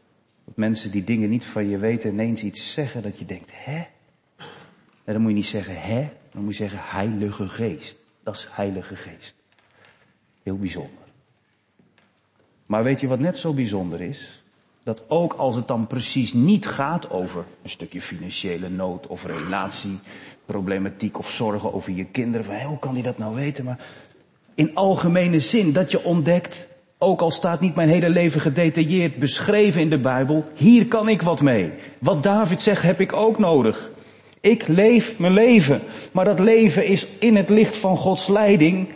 Dat 0.44 0.56
mensen 0.56 0.90
die 0.90 1.04
dingen 1.04 1.28
niet 1.28 1.44
van 1.44 1.68
je 1.68 1.78
weten 1.78 2.12
ineens 2.12 2.42
iets 2.42 2.72
zeggen 2.72 3.02
dat 3.02 3.18
je 3.18 3.24
denkt, 3.24 3.50
hè? 3.52 3.84
Dan 5.04 5.20
moet 5.20 5.30
je 5.30 5.36
niet 5.36 5.46
zeggen 5.46 5.80
hè, 5.80 6.12
dan 6.32 6.42
moet 6.42 6.56
je 6.56 6.68
zeggen 6.68 6.80
heilige 6.82 7.48
geest. 7.48 7.96
Dat 8.22 8.34
is 8.34 8.48
heilige 8.50 8.96
geest. 8.96 9.34
Heel 10.42 10.58
bijzonder. 10.58 11.04
Maar 12.66 12.82
weet 12.82 13.00
je 13.00 13.06
wat 13.06 13.18
net 13.18 13.38
zo 13.38 13.52
bijzonder 13.54 14.00
is? 14.00 14.41
Dat 14.84 15.04
ook 15.08 15.32
als 15.32 15.56
het 15.56 15.68
dan 15.68 15.86
precies 15.86 16.32
niet 16.32 16.66
gaat 16.66 17.10
over 17.10 17.44
een 17.62 17.70
stukje 17.70 18.02
financiële 18.02 18.68
nood 18.68 19.06
of 19.06 19.26
relatieproblematiek 19.26 21.18
of 21.18 21.30
zorgen 21.30 21.74
over 21.74 21.92
je 21.92 22.04
kinderen. 22.04 22.46
Van, 22.46 22.60
hoe 22.60 22.78
kan 22.78 22.94
die 22.94 23.02
dat 23.02 23.18
nou 23.18 23.34
weten? 23.34 23.64
Maar 23.64 23.78
in 24.54 24.74
algemene 24.74 25.40
zin 25.40 25.72
dat 25.72 25.90
je 25.90 26.04
ontdekt, 26.04 26.68
ook 26.98 27.20
al 27.20 27.30
staat 27.30 27.60
niet 27.60 27.74
mijn 27.74 27.88
hele 27.88 28.08
leven 28.08 28.40
gedetailleerd 28.40 29.18
beschreven 29.18 29.80
in 29.80 29.90
de 29.90 30.00
Bijbel, 30.00 30.44
hier 30.54 30.86
kan 30.86 31.08
ik 31.08 31.22
wat 31.22 31.40
mee. 31.40 31.72
Wat 31.98 32.22
David 32.22 32.62
zegt 32.62 32.82
heb 32.82 33.00
ik 33.00 33.12
ook 33.12 33.38
nodig. 33.38 33.90
Ik 34.40 34.68
leef 34.68 35.18
mijn 35.18 35.32
leven, 35.32 35.82
maar 36.12 36.24
dat 36.24 36.38
leven 36.38 36.84
is 36.84 37.08
in 37.18 37.36
het 37.36 37.48
licht 37.48 37.76
van 37.76 37.96
Gods 37.96 38.26
leiding 38.26 38.88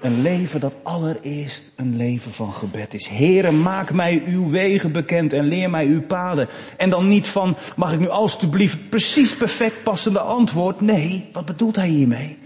een 0.00 0.22
leven 0.22 0.60
dat 0.60 0.76
allereerst 0.82 1.72
een 1.76 1.96
leven 1.96 2.32
van 2.32 2.52
gebed 2.52 2.94
is. 2.94 3.06
Heere, 3.06 3.50
maak 3.50 3.92
mij 3.92 4.22
uw 4.26 4.48
wegen 4.48 4.92
bekend 4.92 5.32
en 5.32 5.44
leer 5.44 5.70
mij 5.70 5.86
uw 5.86 6.02
paden. 6.02 6.48
En 6.76 6.90
dan 6.90 7.08
niet 7.08 7.28
van, 7.28 7.56
mag 7.76 7.92
ik 7.92 7.98
nu 7.98 8.08
alstublieft 8.08 8.88
precies 8.88 9.36
perfect 9.36 9.82
passende 9.82 10.18
antwoord? 10.18 10.80
Nee, 10.80 11.28
wat 11.32 11.44
bedoelt 11.44 11.76
hij 11.76 11.88
hiermee? 11.88 12.38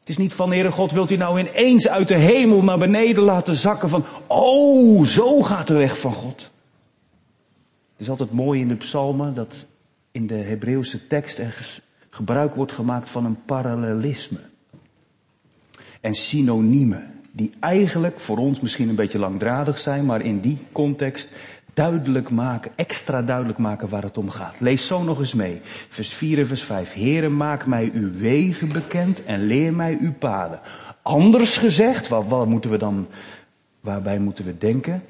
Het 0.00 0.08
is 0.08 0.16
niet 0.16 0.32
van, 0.32 0.50
Heere 0.50 0.70
God, 0.70 0.92
wilt 0.92 1.10
u 1.10 1.16
nou 1.16 1.40
ineens 1.40 1.88
uit 1.88 2.08
de 2.08 2.18
hemel 2.18 2.62
naar 2.62 2.78
beneden 2.78 3.22
laten 3.22 3.54
zakken 3.54 3.88
van, 3.88 4.04
oh, 4.26 5.04
zo 5.04 5.42
gaat 5.42 5.66
de 5.66 5.74
weg 5.74 5.98
van 5.98 6.12
God. 6.12 6.50
Het 7.92 8.00
is 8.00 8.10
altijd 8.10 8.32
mooi 8.32 8.60
in 8.60 8.68
de 8.68 8.76
psalmen 8.76 9.34
dat 9.34 9.66
in 10.10 10.26
de 10.26 10.34
Hebreeuwse 10.34 11.06
tekst 11.06 11.38
er 11.38 11.80
gebruik 12.10 12.54
wordt 12.54 12.72
gemaakt 12.72 13.10
van 13.10 13.24
een 13.24 13.44
parallelisme. 13.44 14.38
En 16.04 16.14
synoniemen, 16.14 17.10
die 17.32 17.52
eigenlijk 17.60 18.20
voor 18.20 18.38
ons 18.38 18.60
misschien 18.60 18.88
een 18.88 18.94
beetje 18.94 19.18
langdradig 19.18 19.78
zijn, 19.78 20.04
maar 20.04 20.20
in 20.20 20.40
die 20.40 20.58
context 20.72 21.30
duidelijk 21.74 22.30
maken, 22.30 22.70
extra 22.74 23.22
duidelijk 23.22 23.58
maken 23.58 23.88
waar 23.88 24.02
het 24.02 24.18
om 24.18 24.30
gaat. 24.30 24.60
Lees 24.60 24.86
zo 24.86 25.02
nog 25.02 25.18
eens 25.18 25.34
mee. 25.34 25.60
Vers 25.88 26.12
4 26.12 26.38
en 26.38 26.46
vers 26.46 26.62
5. 26.62 26.92
Heere, 26.92 27.28
maak 27.28 27.66
mij 27.66 27.90
uw 27.92 28.12
wegen 28.12 28.68
bekend 28.68 29.24
en 29.24 29.46
leer 29.46 29.74
mij 29.74 29.98
uw 30.00 30.12
paden. 30.12 30.60
Anders 31.02 31.56
gezegd, 31.56 32.08
wat, 32.08 32.26
wat 32.26 32.46
moeten 32.46 32.70
we 32.70 32.78
dan, 32.78 33.06
waarbij 33.80 34.18
moeten 34.18 34.44
we 34.44 34.58
denken? 34.58 35.02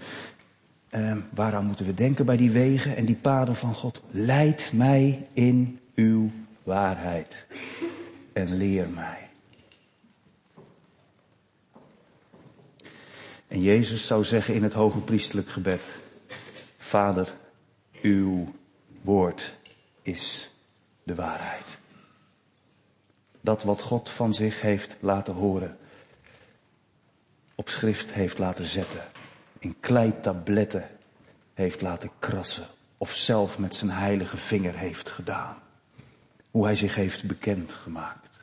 Uh, 0.91 1.17
waaraan 1.35 1.67
moeten 1.67 1.87
we 1.87 1.95
denken 1.95 2.27
bij 2.27 2.37
die 2.37 2.51
wegen 2.51 2.97
en 2.97 3.05
die 3.05 3.19
paden 3.21 3.57
van 3.57 3.75
God? 3.75 4.03
Leid 4.11 4.71
mij 4.75 5.27
in 5.33 5.79
uw 5.95 6.31
waarheid 6.63 7.47
en 8.33 8.57
leer 8.57 8.89
mij. 8.89 9.24
En 13.55 13.63
Jezus 13.63 14.07
zou 14.07 14.25
zeggen 14.25 14.55
in 14.55 14.63
het 14.63 14.73
hoge 14.73 15.01
priestelijk 15.01 15.49
gebed, 15.49 15.81
Vader, 16.77 17.35
uw 18.03 18.55
woord 19.03 19.55
is 20.03 20.51
de 21.03 21.15
waarheid. 21.15 21.79
Dat 23.41 23.63
wat 23.63 23.83
God 23.83 24.11
van 24.11 24.35
zich 24.35 24.61
heeft 24.61 24.97
laten 25.01 25.35
horen, 25.35 25.77
op 27.55 27.69
schrift 27.69 28.13
heeft 28.13 28.39
laten 28.39 28.67
zetten, 28.67 29.05
in 29.59 29.77
kleitabletten 29.81 30.89
heeft 31.53 31.81
laten 31.81 32.11
krassen, 32.19 32.67
of 32.99 33.13
zelf 33.13 33.59
met 33.59 33.75
zijn 33.75 33.91
heilige 33.91 34.37
vinger 34.37 34.79
heeft 34.79 35.09
gedaan. 35.09 35.63
Hoe 36.51 36.65
hij 36.65 36.77
zich 36.77 36.95
heeft 36.95 37.25
bekendgemaakt. 37.25 38.41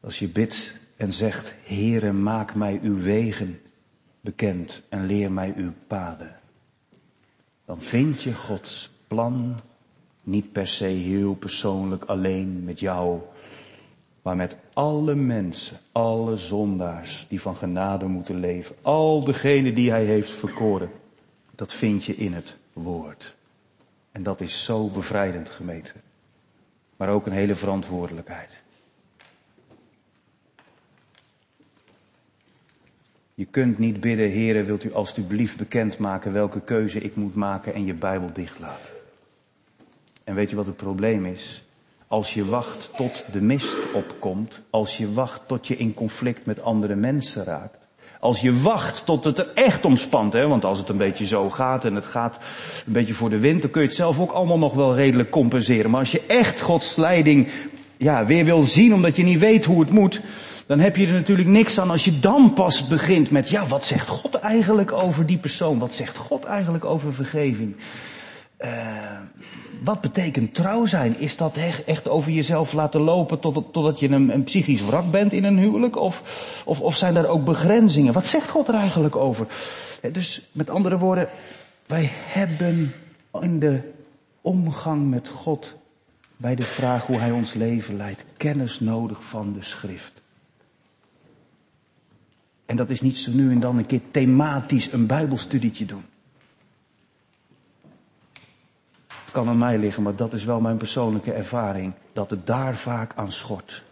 Als 0.00 0.18
je 0.18 0.28
bidt 0.28 0.84
en 0.96 1.12
zegt, 1.12 1.54
Heere, 1.64 2.12
maak 2.12 2.54
mij 2.54 2.78
uw 2.82 2.98
wegen 3.00 3.60
bekend 4.20 4.82
en 4.88 5.06
leer 5.06 5.32
mij 5.32 5.52
uw 5.56 5.72
paden 5.86 6.36
dan 7.66 7.80
vind 7.80 8.22
je 8.22 8.34
Gods 8.34 8.90
plan 9.06 9.56
niet 10.22 10.52
per 10.52 10.68
se 10.68 10.84
heel 10.84 11.34
persoonlijk 11.34 12.04
alleen 12.04 12.64
met 12.64 12.80
jou, 12.80 13.20
maar 14.22 14.36
met 14.36 14.56
alle 14.72 15.14
mensen, 15.14 15.78
alle 15.92 16.36
zondaars 16.36 17.26
die 17.28 17.40
van 17.40 17.56
genade 17.56 18.06
moeten 18.06 18.40
leven, 18.40 18.76
al 18.82 19.24
degenen 19.24 19.74
die 19.74 19.90
Hij 19.90 20.04
heeft 20.04 20.30
verkoren. 20.30 20.90
Dat 21.54 21.72
vind 21.72 22.04
je 22.04 22.14
in 22.14 22.32
het 22.32 22.56
woord. 22.72 23.34
En 24.12 24.22
dat 24.22 24.40
is 24.40 24.64
zo 24.64 24.88
bevrijdend 24.88 25.50
gemeten. 25.50 26.00
Maar 26.96 27.08
ook 27.08 27.26
een 27.26 27.32
hele 27.32 27.54
verantwoordelijkheid. 27.54 28.62
Je 33.38 33.46
kunt 33.50 33.78
niet 33.78 34.00
bidden, 34.00 34.32
Heere, 34.32 34.64
wilt 34.64 34.84
u 34.84 34.92
alstublieft 34.92 35.56
bekendmaken 35.56 36.32
welke 36.32 36.60
keuze 36.60 37.00
ik 37.00 37.16
moet 37.16 37.34
maken 37.34 37.74
en 37.74 37.84
je 37.84 37.94
Bijbel 37.94 38.30
dichtlaten. 38.32 38.90
En 40.24 40.34
weet 40.34 40.50
je 40.50 40.56
wat 40.56 40.66
het 40.66 40.76
probleem 40.76 41.26
is? 41.26 41.64
Als 42.06 42.34
je 42.34 42.44
wacht 42.44 42.90
tot 42.96 43.24
de 43.32 43.40
mist 43.40 43.92
opkomt, 43.92 44.60
als 44.70 44.96
je 44.96 45.12
wacht 45.12 45.42
tot 45.46 45.66
je 45.66 45.76
in 45.76 45.94
conflict 45.94 46.46
met 46.46 46.62
andere 46.62 46.94
mensen 46.94 47.44
raakt, 47.44 47.86
als 48.20 48.40
je 48.40 48.60
wacht 48.60 49.06
tot 49.06 49.24
het 49.24 49.38
er 49.38 49.50
echt 49.54 49.84
omspant, 49.84 50.32
hè, 50.32 50.46
want 50.46 50.64
als 50.64 50.78
het 50.78 50.88
een 50.88 50.96
beetje 50.96 51.26
zo 51.26 51.50
gaat 51.50 51.84
en 51.84 51.94
het 51.94 52.06
gaat 52.06 52.38
een 52.86 52.92
beetje 52.92 53.14
voor 53.14 53.30
de 53.30 53.40
wind, 53.40 53.62
dan 53.62 53.70
kun 53.70 53.80
je 53.80 53.86
het 53.86 53.96
zelf 53.96 54.20
ook 54.20 54.32
allemaal 54.32 54.58
nog 54.58 54.74
wel 54.74 54.94
redelijk 54.94 55.30
compenseren. 55.30 55.90
Maar 55.90 56.00
als 56.00 56.12
je 56.12 56.22
echt 56.26 56.60
Gods 56.60 56.96
leiding 56.96 57.48
ja, 57.96 58.26
weer 58.26 58.44
wil 58.44 58.62
zien 58.62 58.94
omdat 58.94 59.16
je 59.16 59.22
niet 59.22 59.38
weet 59.38 59.64
hoe 59.64 59.80
het 59.80 59.90
moet, 59.90 60.20
dan 60.66 60.78
heb 60.78 60.96
je 60.96 61.06
er 61.06 61.12
natuurlijk 61.12 61.48
niks 61.48 61.80
aan 61.80 61.90
als 61.90 62.04
je 62.04 62.18
dan 62.18 62.52
pas 62.52 62.86
begint 62.86 63.30
met, 63.30 63.48
ja, 63.48 63.66
wat 63.66 63.84
zegt 63.84 64.08
God 64.08 64.34
eigenlijk 64.34 64.92
over 64.92 65.26
die 65.26 65.38
persoon? 65.38 65.78
Wat 65.78 65.94
zegt 65.94 66.16
God 66.16 66.44
eigenlijk 66.44 66.84
over 66.84 67.14
vergeving? 67.14 67.76
Uh, 68.60 68.70
wat 69.84 70.00
betekent 70.00 70.54
trouw 70.54 70.86
zijn? 70.86 71.18
Is 71.18 71.36
dat 71.36 71.56
echt 71.86 72.08
over 72.08 72.32
jezelf 72.32 72.72
laten 72.72 73.00
lopen 73.00 73.40
tot, 73.40 73.72
totdat 73.72 73.98
je 73.98 74.08
een, 74.08 74.34
een 74.34 74.44
psychisch 74.44 74.80
wrak 74.80 75.10
bent 75.10 75.32
in 75.32 75.44
een 75.44 75.58
huwelijk? 75.58 75.96
Of, 75.96 76.22
of, 76.64 76.80
of 76.80 76.96
zijn 76.96 77.14
daar 77.14 77.26
ook 77.26 77.44
begrenzingen? 77.44 78.12
Wat 78.12 78.26
zegt 78.26 78.48
God 78.48 78.68
er 78.68 78.74
eigenlijk 78.74 79.16
over? 79.16 79.46
Dus 80.12 80.48
met 80.52 80.70
andere 80.70 80.98
woorden, 80.98 81.28
wij 81.86 82.10
hebben 82.12 82.94
in 83.40 83.58
de 83.58 83.80
omgang 84.40 85.10
met 85.10 85.28
God 85.28 85.76
bij 86.36 86.54
de 86.54 86.62
vraag 86.62 87.06
hoe 87.06 87.18
Hij 87.18 87.30
ons 87.30 87.54
leven 87.54 87.96
leidt 87.96 88.24
kennis 88.36 88.80
nodig 88.80 89.22
van 89.22 89.52
de 89.52 89.62
schrift. 89.62 90.22
En 92.66 92.76
dat 92.76 92.90
is 92.90 93.00
niet 93.00 93.16
zo 93.16 93.32
nu 93.32 93.50
en 93.50 93.60
dan 93.60 93.78
een 93.78 93.86
keer 93.86 94.00
thematisch 94.10 94.92
een 94.92 95.06
bijbelstudietje 95.06 95.84
doen. 95.84 96.04
Het 99.06 99.30
kan 99.30 99.48
aan 99.48 99.58
mij 99.58 99.78
liggen, 99.78 100.02
maar 100.02 100.16
dat 100.16 100.32
is 100.32 100.44
wel 100.44 100.60
mijn 100.60 100.76
persoonlijke 100.76 101.32
ervaring, 101.32 101.92
dat 102.12 102.30
het 102.30 102.46
daar 102.46 102.76
vaak 102.76 103.14
aan 103.14 103.32
schort. 103.32 103.82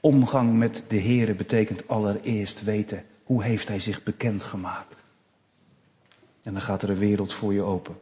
Omgang 0.00 0.56
met 0.58 0.84
de 0.88 1.00
Heere 1.00 1.34
betekent 1.34 1.88
allereerst 1.88 2.62
weten, 2.62 3.04
hoe 3.24 3.42
heeft 3.42 3.68
Hij 3.68 3.78
zich 3.78 4.02
bekendgemaakt? 4.02 5.02
En 6.42 6.52
dan 6.52 6.62
gaat 6.62 6.82
er 6.82 6.90
een 6.90 6.98
wereld 6.98 7.32
voor 7.32 7.52
je 7.52 7.62
open. 7.62 7.96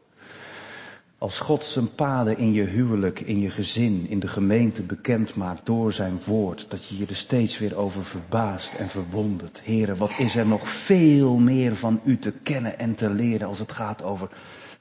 Als 1.25 1.39
God 1.39 1.65
zijn 1.65 1.95
paden 1.95 2.39
in 2.39 2.53
je 2.53 2.63
huwelijk, 2.63 3.21
in 3.21 3.41
je 3.41 3.51
gezin, 3.51 4.07
in 4.09 4.21
de 4.21 4.29
gemeente 4.29 4.83
bekend 4.83 5.35
maakt 5.35 5.67
door 5.67 5.93
zijn 5.93 6.19
woord, 6.27 6.67
dat 6.69 6.89
je 6.89 6.99
je 6.99 7.07
er 7.07 7.17
steeds 7.17 7.59
weer 7.59 7.77
over 7.77 8.05
verbaast 8.05 8.75
en 8.75 8.89
verwondert. 8.89 9.61
Heren, 9.61 9.97
wat 9.97 10.19
is 10.19 10.37
er 10.37 10.47
nog 10.47 10.69
veel 10.69 11.37
meer 11.37 11.77
van 11.77 12.01
u 12.05 12.19
te 12.19 12.31
kennen 12.31 12.79
en 12.79 12.95
te 12.95 13.11
leren 13.11 13.49
als 13.49 13.59
het 13.59 13.73
gaat 13.73 14.03
over 14.03 14.29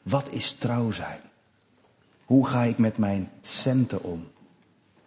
wat 0.01 0.31
is 0.31 0.51
trouw 0.51 0.91
zijn? 0.91 1.19
Hoe 2.25 2.47
ga 2.47 2.63
ik 2.63 2.77
met 2.77 2.97
mijn 2.97 3.29
centen 3.41 4.03
om? 4.03 4.27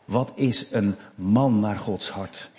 Wat 0.04 0.32
is 0.34 0.66
een 0.70 0.94
man 1.14 1.60
naar 1.60 1.78
Gods 1.78 2.10
hart? 2.10 2.50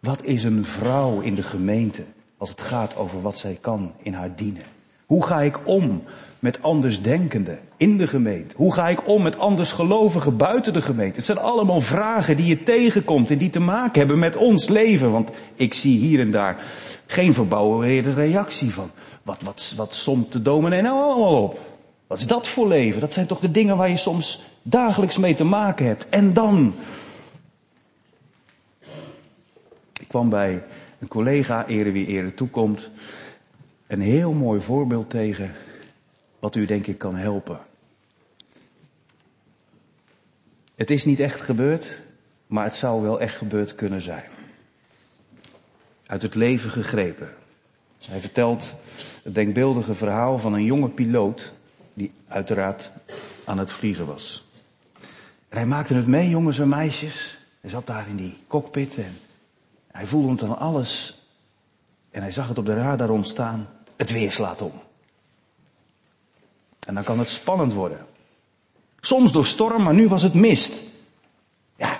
Wat 0.00 0.24
is 0.24 0.44
een 0.44 0.64
vrouw 0.64 1.20
in 1.20 1.34
de 1.34 1.42
gemeente 1.42 2.04
als 2.36 2.50
het 2.50 2.60
gaat 2.60 2.96
over 2.96 3.22
wat 3.22 3.38
zij 3.38 3.58
kan 3.60 3.92
in 4.02 4.12
haar 4.12 4.36
dienen? 4.36 4.75
Hoe 5.06 5.26
ga 5.26 5.40
ik 5.40 5.58
om 5.64 6.02
met 6.38 6.62
andersdenkenden 6.62 7.58
in 7.76 7.96
de 7.96 8.06
gemeente? 8.06 8.54
Hoe 8.56 8.72
ga 8.72 8.88
ik 8.88 9.08
om 9.08 9.22
met 9.22 9.38
andersgelovigen 9.38 10.36
buiten 10.36 10.72
de 10.72 10.82
gemeente? 10.82 11.16
Het 11.16 11.24
zijn 11.24 11.38
allemaal 11.38 11.80
vragen 11.80 12.36
die 12.36 12.46
je 12.46 12.62
tegenkomt 12.62 13.30
en 13.30 13.38
die 13.38 13.50
te 13.50 13.60
maken 13.60 13.98
hebben 13.98 14.18
met 14.18 14.36
ons 14.36 14.68
leven. 14.68 15.10
Want 15.10 15.30
ik 15.54 15.74
zie 15.74 15.98
hier 15.98 16.20
en 16.20 16.30
daar 16.30 16.64
geen 17.06 17.34
verbouwereerde 17.34 18.14
reactie 18.14 18.72
van. 18.72 18.90
Wat, 19.22 19.42
wat, 19.42 19.72
wat 19.76 19.94
somt 19.94 20.32
de 20.32 20.42
dominee 20.42 20.82
nou 20.82 21.00
allemaal 21.00 21.42
op? 21.42 21.60
Wat 22.06 22.18
is 22.18 22.26
dat 22.26 22.48
voor 22.48 22.68
leven? 22.68 23.00
Dat 23.00 23.12
zijn 23.12 23.26
toch 23.26 23.40
de 23.40 23.50
dingen 23.50 23.76
waar 23.76 23.88
je 23.88 23.96
soms 23.96 24.40
dagelijks 24.62 25.18
mee 25.18 25.34
te 25.34 25.44
maken 25.44 25.86
hebt. 25.86 26.08
En 26.08 26.32
dan. 26.32 26.74
Ik 30.00 30.08
kwam 30.08 30.28
bij 30.28 30.62
een 30.98 31.08
collega, 31.08 31.66
ere 31.66 31.92
wie 31.92 32.06
ere 32.06 32.34
toekomt, 32.34 32.90
een 33.86 34.00
heel 34.00 34.32
mooi 34.32 34.60
voorbeeld 34.60 35.10
tegen 35.10 35.52
wat 36.38 36.54
u 36.54 36.64
denk 36.64 36.86
ik 36.86 36.98
kan 36.98 37.16
helpen. 37.16 37.58
Het 40.74 40.90
is 40.90 41.04
niet 41.04 41.20
echt 41.20 41.40
gebeurd, 41.40 42.00
maar 42.46 42.64
het 42.64 42.76
zou 42.76 43.02
wel 43.02 43.20
echt 43.20 43.36
gebeurd 43.36 43.74
kunnen 43.74 44.02
zijn. 44.02 44.30
Uit 46.06 46.22
het 46.22 46.34
leven 46.34 46.70
gegrepen. 46.70 47.30
Hij 47.98 48.20
vertelt 48.20 48.74
het 49.22 49.34
denkbeeldige 49.34 49.94
verhaal 49.94 50.38
van 50.38 50.52
een 50.52 50.64
jonge 50.64 50.88
piloot 50.88 51.52
die 51.94 52.12
uiteraard 52.28 52.92
aan 53.44 53.58
het 53.58 53.72
vliegen 53.72 54.06
was. 54.06 54.48
En 55.48 55.56
hij 55.56 55.66
maakte 55.66 55.94
het 55.94 56.06
mee, 56.06 56.28
jongens 56.28 56.58
en 56.58 56.68
meisjes. 56.68 57.38
Hij 57.60 57.70
zat 57.70 57.86
daar 57.86 58.08
in 58.08 58.16
die 58.16 58.36
cockpit 58.46 58.96
en 58.96 59.18
hij 59.90 60.06
voelde 60.06 60.34
dan 60.46 60.58
alles. 60.58 61.20
En 62.10 62.22
hij 62.22 62.30
zag 62.30 62.48
het 62.48 62.58
op 62.58 62.66
de 62.66 62.74
radar 62.74 63.10
ontstaan. 63.10 63.68
Het 63.96 64.12
weer 64.12 64.32
slaat 64.32 64.62
om. 64.62 64.72
En 66.86 66.94
dan 66.94 67.04
kan 67.04 67.18
het 67.18 67.28
spannend 67.28 67.72
worden. 67.72 68.06
Soms 69.00 69.32
door 69.32 69.46
storm, 69.46 69.82
maar 69.82 69.94
nu 69.94 70.08
was 70.08 70.22
het 70.22 70.34
mist. 70.34 70.80
Ja. 71.76 71.98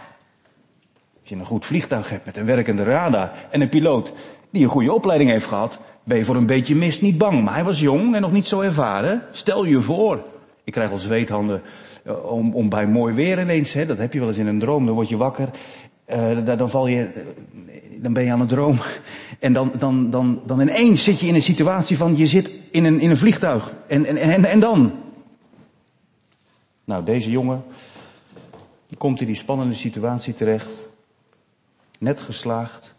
Als 1.20 1.28
je 1.28 1.36
een 1.36 1.44
goed 1.44 1.64
vliegtuig 1.64 2.10
hebt 2.10 2.24
met 2.24 2.36
een 2.36 2.44
werkende 2.44 2.82
radar 2.82 3.32
en 3.50 3.60
een 3.60 3.68
piloot 3.68 4.12
die 4.50 4.62
een 4.62 4.68
goede 4.68 4.92
opleiding 4.92 5.30
heeft 5.30 5.46
gehad, 5.46 5.78
ben 6.04 6.18
je 6.18 6.24
voor 6.24 6.36
een 6.36 6.46
beetje 6.46 6.74
mist 6.74 7.02
niet 7.02 7.18
bang. 7.18 7.44
Maar 7.44 7.54
hij 7.54 7.64
was 7.64 7.80
jong 7.80 8.14
en 8.14 8.20
nog 8.20 8.32
niet 8.32 8.48
zo 8.48 8.60
ervaren. 8.60 9.22
Stel 9.30 9.64
je 9.64 9.80
voor. 9.80 10.24
Ik 10.64 10.72
krijg 10.72 10.90
al 10.90 10.98
zweethanden 10.98 11.62
eh, 12.04 12.32
om, 12.32 12.54
om 12.54 12.68
bij 12.68 12.86
mooi 12.86 13.14
weer 13.14 13.40
ineens, 13.40 13.72
hè, 13.72 13.86
dat 13.86 13.98
heb 13.98 14.12
je 14.12 14.18
wel 14.18 14.28
eens 14.28 14.38
in 14.38 14.46
een 14.46 14.58
droom, 14.58 14.86
dan 14.86 14.94
word 14.94 15.08
je 15.08 15.16
wakker. 15.16 15.48
Uh, 16.08 16.44
dan 16.44 16.70
val 16.70 16.86
je, 16.86 17.08
dan 18.00 18.12
ben 18.12 18.24
je 18.24 18.30
aan 18.30 18.40
het 18.40 18.48
droom. 18.48 18.78
En 19.40 19.52
dan, 19.52 19.72
dan, 19.78 20.10
dan, 20.10 20.42
dan 20.46 20.60
ineens 20.60 21.04
zit 21.04 21.20
je 21.20 21.26
in 21.26 21.34
een 21.34 21.42
situatie 21.42 21.96
van, 21.96 22.16
je 22.16 22.26
zit 22.26 22.50
in 22.70 22.84
een, 22.84 23.00
in 23.00 23.10
een 23.10 23.16
vliegtuig. 23.16 23.74
En, 23.86 24.06
en, 24.06 24.16
en, 24.16 24.44
en 24.44 24.60
dan? 24.60 24.92
Nou, 26.84 27.04
deze 27.04 27.30
jongen, 27.30 27.64
die 28.88 28.98
komt 28.98 29.20
in 29.20 29.26
die 29.26 29.36
spannende 29.36 29.74
situatie 29.74 30.34
terecht. 30.34 30.88
Net 31.98 32.20
geslaagd. 32.20 32.94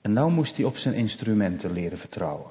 En 0.00 0.12
nou 0.12 0.30
moest 0.30 0.56
hij 0.56 0.64
op 0.64 0.76
zijn 0.76 0.94
instrumenten 0.94 1.72
leren 1.72 1.98
vertrouwen. 1.98 2.50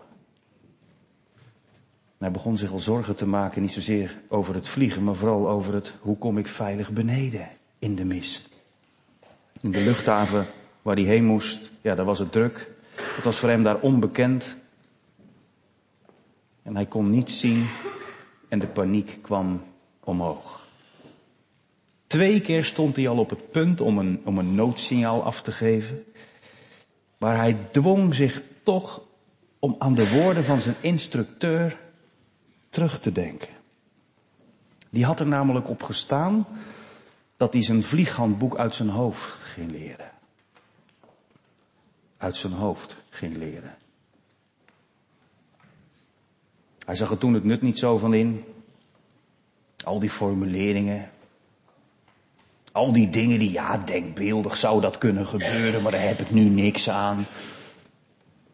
hij 2.17 2.31
begon 2.31 2.57
zich 2.57 2.71
al 2.71 2.79
zorgen 2.79 3.15
te 3.15 3.25
maken, 3.27 3.62
niet 3.62 3.73
zozeer 3.73 4.21
over 4.27 4.55
het 4.55 4.67
vliegen, 4.67 5.03
maar 5.03 5.15
vooral 5.15 5.49
over 5.49 5.73
het 5.73 5.93
hoe 5.99 6.17
kom 6.17 6.38
ik 6.38 6.47
veilig 6.47 6.91
beneden 6.91 7.47
in 7.79 7.95
de 7.95 8.05
mist. 8.05 8.53
In 9.63 9.71
de 9.71 9.82
luchthaven 9.82 10.47
waar 10.82 10.95
hij 10.95 11.04
heen 11.04 11.26
moest, 11.26 11.71
ja, 11.82 11.95
daar 11.95 12.06
was 12.06 12.19
het 12.19 12.32
druk. 12.32 12.71
Het 12.95 13.23
was 13.23 13.38
voor 13.38 13.49
hem 13.49 13.63
daar 13.63 13.80
onbekend. 13.80 14.56
En 16.63 16.76
hij 16.76 16.86
kon 16.86 17.10
niets 17.10 17.39
zien 17.39 17.67
en 18.47 18.60
de 18.60 18.67
paniek 18.67 19.17
kwam 19.21 19.63
omhoog. 19.99 20.67
Twee 22.08 22.41
keer 22.41 22.63
stond 22.63 22.95
hij 22.95 23.08
al 23.08 23.17
op 23.17 23.30
het 23.30 23.52
punt 23.52 23.82
om 23.82 23.97
een, 23.97 24.21
om 24.23 24.38
een 24.38 24.56
noodsignaal 24.56 25.23
af 25.23 25.41
te 25.41 25.52
geven. 25.52 26.04
Maar 27.17 27.38
hij 27.38 27.58
dwong 27.71 28.15
zich 28.15 28.43
toch 28.63 29.02
om 29.60 29.76
aan 29.80 29.93
de 29.93 30.10
woorden 30.10 30.43
van 30.43 30.62
zijn 30.62 30.76
instructeur 30.82 31.78
terug 32.69 32.99
te 32.99 33.12
denken. 33.12 33.49
Die 34.89 35.06
had 35.06 35.19
er 35.19 35.28
namelijk 35.28 35.69
op 35.69 35.84
gestaan 35.84 36.45
dat 37.38 37.54
hij 37.54 37.63
zijn 37.63 37.84
vlieghandboek 37.84 38.58
uit 38.58 38.76
zijn 38.76 38.89
hoofd 38.89 39.39
ging 39.39 39.72
leren. 39.72 40.12
Uit 42.17 42.36
zijn 42.36 42.54
hoofd 42.54 42.96
ging 43.10 43.36
leren. 43.36 43.76
Hij 46.86 46.96
zag 46.96 47.12
er 47.12 47.17
toen 47.17 47.34
het 47.34 47.43
nut 47.43 47.62
niet 47.62 47.80
zo 47.80 47.98
van 47.98 48.13
in. 48.13 48.43
Al 49.84 50.00
die 50.00 50.10
formuleringen. 50.10 51.12
Al 52.72 52.91
die 52.91 53.10
dingen 53.10 53.39
die, 53.39 53.52
ja, 53.52 53.78
denkbeeldig 53.78 54.56
zou 54.58 54.82
dat 54.82 54.98
kunnen 54.98 55.28
gebeuren, 55.28 55.82
maar 55.82 55.91
daar 55.91 56.08
heb 56.08 56.19
ik 56.19 56.32
nu 56.32 56.50
niks 56.50 56.89
aan. 56.89 57.26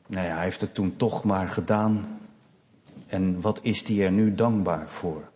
Nou 0.08 0.28
ja, 0.28 0.34
hij 0.34 0.44
heeft 0.44 0.62
het 0.62 0.74
toen 0.74 0.96
toch 0.98 1.24
maar 1.24 1.50
gedaan. 1.50 2.20
En 3.08 3.42
wat 3.42 3.60
is 3.62 3.88
hij 3.88 4.06
er 4.06 4.12
nu 4.12 4.36
dankbaar 4.36 4.90
voor? 4.90 5.30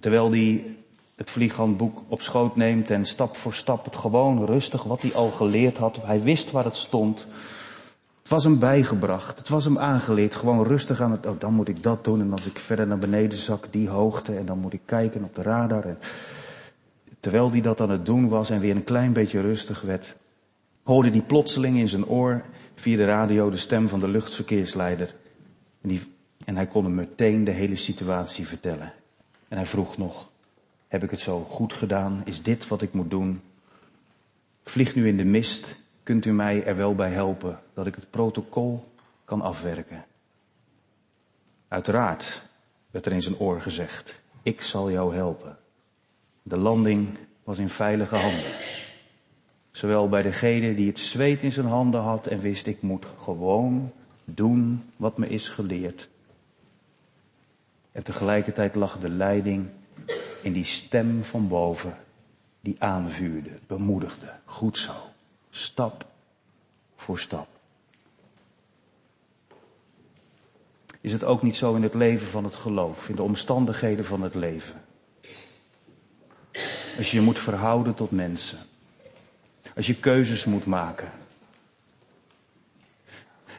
Terwijl 0.00 0.30
hij 0.30 0.76
het 1.16 1.30
vlieghandboek 1.30 2.02
op 2.08 2.20
schoot 2.20 2.56
neemt 2.56 2.90
en 2.90 3.04
stap 3.04 3.36
voor 3.36 3.54
stap 3.54 3.84
het 3.84 3.96
gewoon 3.96 4.44
rustig 4.44 4.82
wat 4.82 5.02
hij 5.02 5.14
al 5.14 5.30
geleerd 5.30 5.76
had. 5.76 5.98
Hij 6.02 6.20
wist 6.20 6.50
waar 6.50 6.64
het 6.64 6.76
stond. 6.76 7.26
Het 8.18 8.28
was 8.28 8.44
hem 8.44 8.58
bijgebracht. 8.58 9.38
Het 9.38 9.48
was 9.48 9.64
hem 9.64 9.78
aangeleerd. 9.78 10.34
Gewoon 10.34 10.66
rustig 10.66 11.00
aan 11.00 11.10
het, 11.10 11.26
oh 11.26 11.40
dan 11.40 11.54
moet 11.54 11.68
ik 11.68 11.82
dat 11.82 12.04
doen. 12.04 12.20
En 12.20 12.32
als 12.32 12.46
ik 12.46 12.58
verder 12.58 12.86
naar 12.86 12.98
beneden 12.98 13.38
zak, 13.38 13.66
die 13.70 13.88
hoogte. 13.88 14.36
En 14.36 14.46
dan 14.46 14.58
moet 14.58 14.72
ik 14.72 14.80
kijken 14.84 15.24
op 15.24 15.34
de 15.34 15.42
radar. 15.42 15.84
En 15.84 15.98
terwijl 17.20 17.50
hij 17.50 17.60
dat 17.60 17.80
aan 17.80 17.90
het 17.90 18.06
doen 18.06 18.28
was 18.28 18.50
en 18.50 18.60
weer 18.60 18.76
een 18.76 18.84
klein 18.84 19.12
beetje 19.12 19.40
rustig 19.40 19.80
werd, 19.80 20.16
hoorde 20.82 21.10
hij 21.10 21.22
plotseling 21.22 21.76
in 21.76 21.88
zijn 21.88 22.06
oor 22.06 22.42
via 22.74 22.96
de 22.96 23.04
radio 23.04 23.50
de 23.50 23.56
stem 23.56 23.88
van 23.88 24.00
de 24.00 24.08
luchtverkeersleider. 24.08 25.14
Die, 25.82 26.02
en 26.44 26.56
hij 26.56 26.66
kon 26.66 26.84
hem 26.84 26.94
meteen 26.94 27.44
de 27.44 27.50
hele 27.50 27.76
situatie 27.76 28.46
vertellen. 28.46 28.92
En 29.48 29.56
hij 29.56 29.66
vroeg 29.66 29.96
nog, 29.96 30.28
heb 30.88 31.02
ik 31.02 31.10
het 31.10 31.20
zo 31.20 31.44
goed 31.44 31.72
gedaan? 31.72 32.22
Is 32.24 32.42
dit 32.42 32.68
wat 32.68 32.82
ik 32.82 32.92
moet 32.92 33.10
doen? 33.10 33.42
Vlieg 34.64 34.94
nu 34.94 35.08
in 35.08 35.16
de 35.16 35.24
mist. 35.24 35.76
Kunt 36.02 36.24
u 36.24 36.32
mij 36.32 36.64
er 36.64 36.76
wel 36.76 36.94
bij 36.94 37.10
helpen 37.10 37.60
dat 37.74 37.86
ik 37.86 37.94
het 37.94 38.10
protocol 38.10 38.84
kan 39.24 39.40
afwerken? 39.40 40.04
Uiteraard, 41.68 42.42
werd 42.90 43.06
er 43.06 43.12
in 43.12 43.22
zijn 43.22 43.38
oor 43.38 43.60
gezegd. 43.60 44.20
Ik 44.42 44.60
zal 44.60 44.90
jou 44.90 45.14
helpen. 45.14 45.58
De 46.42 46.58
landing 46.58 47.18
was 47.44 47.58
in 47.58 47.68
veilige 47.68 48.16
handen. 48.16 48.54
Zowel 49.70 50.08
bij 50.08 50.22
degene 50.22 50.74
die 50.74 50.86
het 50.86 50.98
zweet 50.98 51.42
in 51.42 51.52
zijn 51.52 51.66
handen 51.66 52.00
had 52.00 52.26
en 52.26 52.40
wist 52.40 52.66
ik 52.66 52.82
moet 52.82 53.06
gewoon 53.22 53.92
doen 54.24 54.84
wat 54.96 55.18
me 55.18 55.28
is 55.28 55.48
geleerd. 55.48 56.08
En 57.92 58.04
tegelijkertijd 58.04 58.74
lag 58.74 58.98
de 58.98 59.08
leiding 59.08 59.68
in 60.46 60.52
die 60.52 60.64
stem 60.64 61.24
van 61.24 61.48
boven 61.48 61.96
die 62.60 62.76
aanvuurde, 62.78 63.50
bemoedigde. 63.66 64.32
Goed 64.44 64.78
zo. 64.78 64.92
Stap 65.50 66.06
voor 66.96 67.18
stap. 67.18 67.48
Is 71.00 71.12
het 71.12 71.24
ook 71.24 71.42
niet 71.42 71.56
zo 71.56 71.74
in 71.74 71.82
het 71.82 71.94
leven 71.94 72.26
van 72.26 72.44
het 72.44 72.56
geloof, 72.56 73.08
in 73.08 73.16
de 73.16 73.22
omstandigheden 73.22 74.04
van 74.04 74.22
het 74.22 74.34
leven? 74.34 74.84
Als 76.96 77.10
je 77.10 77.16
je 77.16 77.22
moet 77.22 77.38
verhouden 77.38 77.94
tot 77.94 78.10
mensen. 78.10 78.58
Als 79.76 79.86
je 79.86 79.94
keuzes 79.94 80.44
moet 80.44 80.66
maken. 80.66 81.10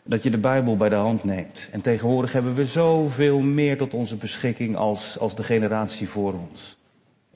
Dat 0.04 0.24
je 0.24 0.30
de 0.30 0.38
Bijbel 0.38 0.78
bij 0.78 0.90
de 0.90 0.96
hand 0.96 1.24
neemt. 1.24 1.68
En 1.72 1.82
tegenwoordig 1.82 2.32
hebben 2.32 2.56
we 2.56 2.66
zoveel 2.66 3.40
meer 3.40 3.78
tot 3.78 3.94
onze 3.94 4.16
beschikking 4.16 4.76
als, 4.76 5.20
als 5.20 5.36
de 5.36 5.44
generatie 5.44 6.10
voor 6.10 6.34
ons. 6.34 6.77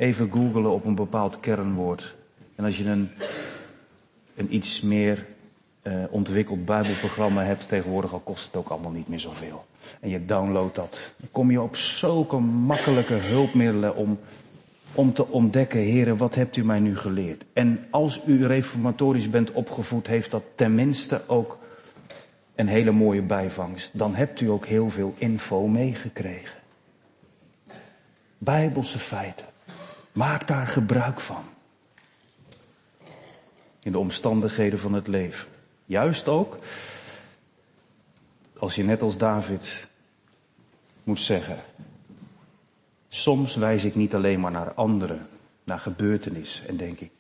Even 0.02 0.32
googelen 0.32 0.72
op 0.72 0.86
een 0.86 0.96
bepaald 0.96 1.40
kernwoord. 1.40 2.16
En 2.56 2.66
als 2.66 2.78
je 2.78 2.86
een, 2.86 3.10
een 4.36 4.56
iets 4.56 4.82
meer 4.82 5.26
uh, 5.84 6.04
ontwikkeld 6.10 6.66
Bijbelprogramma 6.66 7.44
hebt 7.44 7.68
tegenwoordig, 7.68 8.14
al 8.14 8.20
kost 8.20 8.46
het 8.46 8.56
ook 8.56 8.70
allemaal 8.70 8.92
niet 8.92 9.08
meer 9.08 9.20
zoveel. 9.20 9.66
En 10.00 10.10
je 10.10 10.26
downloadt 10.26 10.76
dat. 10.76 11.00
Dan 11.18 11.28
kom 11.32 11.52
je 11.52 11.62
op 11.62 11.76
zulke 11.76 12.38
makkelijke 12.38 13.14
hulpmiddelen 13.14 13.96
om, 13.96 14.20
om 14.94 15.14
te 15.14 15.28
ontdekken, 15.28 15.80
heren, 15.80 16.18
wat 16.18 16.36
hebt 16.36 16.58
u 16.58 16.66
mij 16.66 16.80
nu 16.80 16.98
geleerd? 16.98 17.46
En 17.54 17.88
als 17.90 18.22
u 18.26 18.46
reformatorisch 18.46 19.30
bent 19.30 19.52
opgevoed, 19.52 20.08
heeft 20.08 20.32
dat 20.32 20.44
tenminste 20.56 21.22
ook 21.28 21.58
een 22.56 22.68
hele 22.68 22.92
mooie 22.92 23.22
bijvangst. 23.22 23.98
Dan 23.98 24.16
hebt 24.16 24.42
u 24.42 24.50
ook 24.50 24.66
heel 24.66 24.90
veel 24.90 25.14
info 25.18 25.68
meegekregen. 25.68 26.60
Bijbelse 28.38 29.00
feiten. 29.00 29.50
Maak 30.12 30.48
daar 30.48 30.68
gebruik 30.68 31.20
van. 31.20 31.44
In 33.84 33.92
de 33.92 34.00
omstandigheden 34.00 34.80
van 34.80 34.94
het 34.94 35.08
leven. 35.08 35.48
Juist 35.86 36.28
ook 36.28 36.58
als 38.62 38.76
je 38.76 38.84
net 38.84 39.02
als 39.02 39.18
David 39.18 39.88
moet 41.04 41.22
zeggen, 41.22 41.60
soms 43.10 43.56
wijs 43.56 43.84
ik 43.84 43.96
niet 43.96 44.16
alleen 44.16 44.40
maar 44.40 44.52
naar 44.52 44.74
anderen, 44.74 45.28
naar 45.64 45.80
gebeurtenissen 45.80 46.68
en 46.68 46.78
denk 46.78 47.00
ik, 47.00 47.12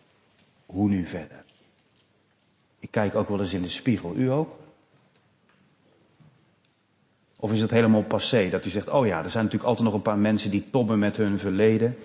hoe 0.65 0.89
nu 0.89 1.06
verder? 1.06 1.43
Ik 2.80 2.91
kijk 2.91 3.15
ook 3.15 3.30
wel 3.30 3.39
eens 3.39 3.54
in 3.54 3.62
de 3.62 3.69
spiegel, 3.69 4.15
u 4.15 4.32
ook? 4.32 4.60
Of 7.36 7.51
is 7.51 7.62
het 7.62 7.71
helemaal 7.71 8.04
passé 8.04 8.49
dat 8.49 8.65
u 8.65 8.69
zegt, 8.69 8.89
oh 8.89 9.06
ja, 9.06 9.23
er 9.23 9.30
zijn 9.30 9.43
natuurlijk 9.43 9.69
altijd 9.69 9.88
nog 9.88 9.95
een 9.95 10.01
paar 10.01 10.17
mensen 10.17 10.51
die 10.51 10.69
tobben 10.69 10.99
met 10.99 11.17
hun 11.17 11.39
verleden. 11.39 11.97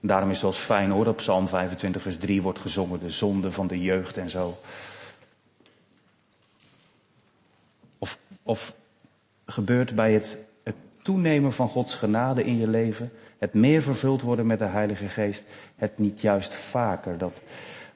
En 0.00 0.08
daarom 0.08 0.28
is 0.28 0.34
het 0.34 0.44
wel 0.44 0.52
eens 0.52 0.60
fijn 0.60 0.90
hoor, 0.90 1.04
dat 1.04 1.16
Psalm 1.16 1.48
25 1.48 2.02
vers 2.02 2.18
3 2.18 2.42
wordt 2.42 2.58
gezongen, 2.58 3.00
de 3.00 3.10
zonde 3.10 3.50
van 3.50 3.66
de 3.66 3.80
jeugd 3.80 4.16
en 4.16 4.30
zo. 4.30 4.58
Of, 7.98 8.18
of 8.42 8.74
gebeurt 9.46 9.94
bij 9.94 10.12
het, 10.12 10.38
het 10.62 10.74
toenemen 11.02 11.52
van 11.52 11.68
Gods 11.68 11.94
genade 11.94 12.44
in 12.44 12.58
je 12.58 12.68
leven, 12.68 13.12
het 13.38 13.54
meer 13.54 13.82
vervuld 13.82 14.22
worden 14.22 14.46
met 14.46 14.58
de 14.58 14.64
Heilige 14.64 15.08
Geest, 15.08 15.44
het 15.76 15.98
niet 15.98 16.20
juist 16.20 16.54
vaker 16.54 17.18
dat, 17.18 17.42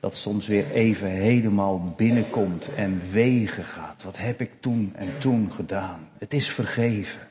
dat 0.00 0.16
soms 0.16 0.46
weer 0.46 0.70
even 0.70 1.08
helemaal 1.08 1.94
binnenkomt 1.96 2.74
en 2.74 3.00
wegen 3.10 3.64
gaat. 3.64 4.02
Wat 4.02 4.16
heb 4.16 4.40
ik 4.40 4.50
toen 4.60 4.92
en 4.94 5.18
toen 5.18 5.50
gedaan? 5.52 6.08
Het 6.18 6.32
is 6.32 6.50
vergeven. 6.50 7.28